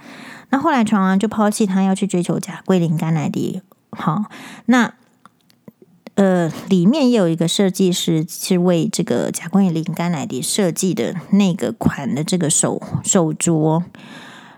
[0.51, 3.63] 那后来船王就抛弃他，要去追求贾桂琳甘乃迪。
[3.91, 4.25] 好，
[4.67, 4.93] 那
[6.17, 13.83] 呃，里面也有一个设计师是为这个贾桂琳甘乃迪设计的那个款的这个手手镯。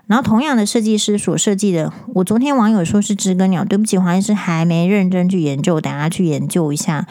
[0.07, 7.05] 然后同样的设计师所设计的，我昨天网友说是知更鸟，对不起，黄医师还没认真去研究，等下去研究一下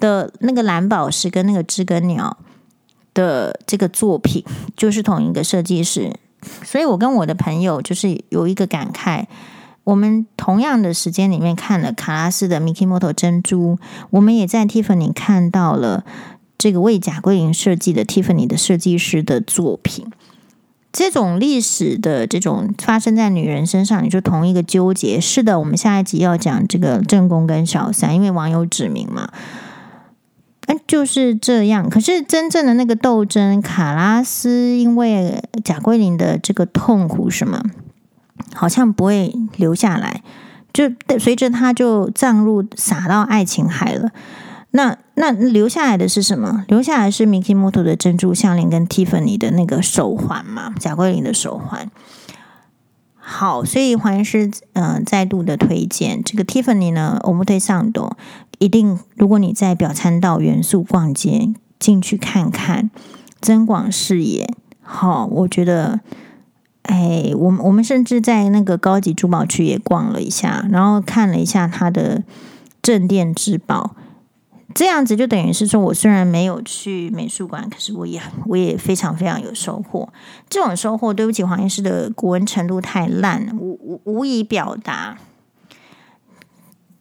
[0.00, 2.38] 的那个蓝宝石跟那个知更鸟
[3.12, 4.42] 的这个作品，
[4.74, 6.14] 就是同一个设计师。
[6.64, 9.26] 所以我跟我的朋友就是有一个感慨，
[9.84, 13.78] 我们同样的时间里面看了卡拉斯的 Mikimoto 珍珠，
[14.08, 16.06] 我们也在 Tiffany 看到了
[16.56, 20.06] 这个为贾桂琳设计的 Tiffany 的设计师的作品。
[20.92, 25.20] 这种历史的这种发生在女人身上，你就同一个纠结。
[25.20, 29.30] 是的，我们下一集要讲这个正宫跟小三，因为网友指名嘛，
[30.66, 31.88] 哎，就是这样。
[31.88, 37.62] 可是真正的那个斗争，卡拉斯因为贾桂林的这个痛苦什么，
[38.52, 40.22] 好像不会留下来，
[40.72, 44.10] 就随着他就葬入洒到爱琴海了。
[44.72, 46.64] 那那留下来的是什么？
[46.66, 51.90] 留下来是 Mikimoto 的珍珠项链跟 Tiffany 的那个手环嘛，贾桂琳的手环。
[53.18, 58.12] 好，所以黄医师嗯再度的推荐这个 Tiffany 呢，Omotesando
[58.58, 62.90] 一定，如果你在表参道元素逛街进去看看，
[63.42, 64.48] 增广视野。
[64.80, 66.00] 好，我觉得，
[66.84, 72.22] 哎，我们我们甚至在那个高级珠宝区也逛了一下，然后看了一下它的
[72.80, 73.94] 镇店之宝。
[74.74, 80.08] 这样子就等于是说，我虽然没有去美术馆，可是我也我也非常非常有收获。
[80.48, 85.18] 这种收获，对不起，黄医师的古文程度太烂，无无无以表达。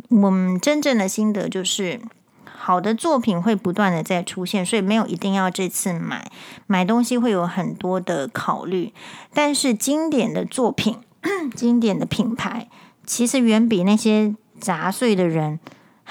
[0.09, 2.01] 我们真正的心得就是，
[2.43, 6.31] 好的作品会不断的在出现，所以没有一定要这次买
[6.65, 8.91] 买东西会有很多的考虑。
[9.33, 10.97] 但是经典的作品、
[11.55, 12.67] 经典的品牌，
[13.05, 15.59] 其实远比那些杂碎的人。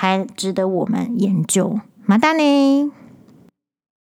[0.01, 2.93] 还值得我们研究，马达呢？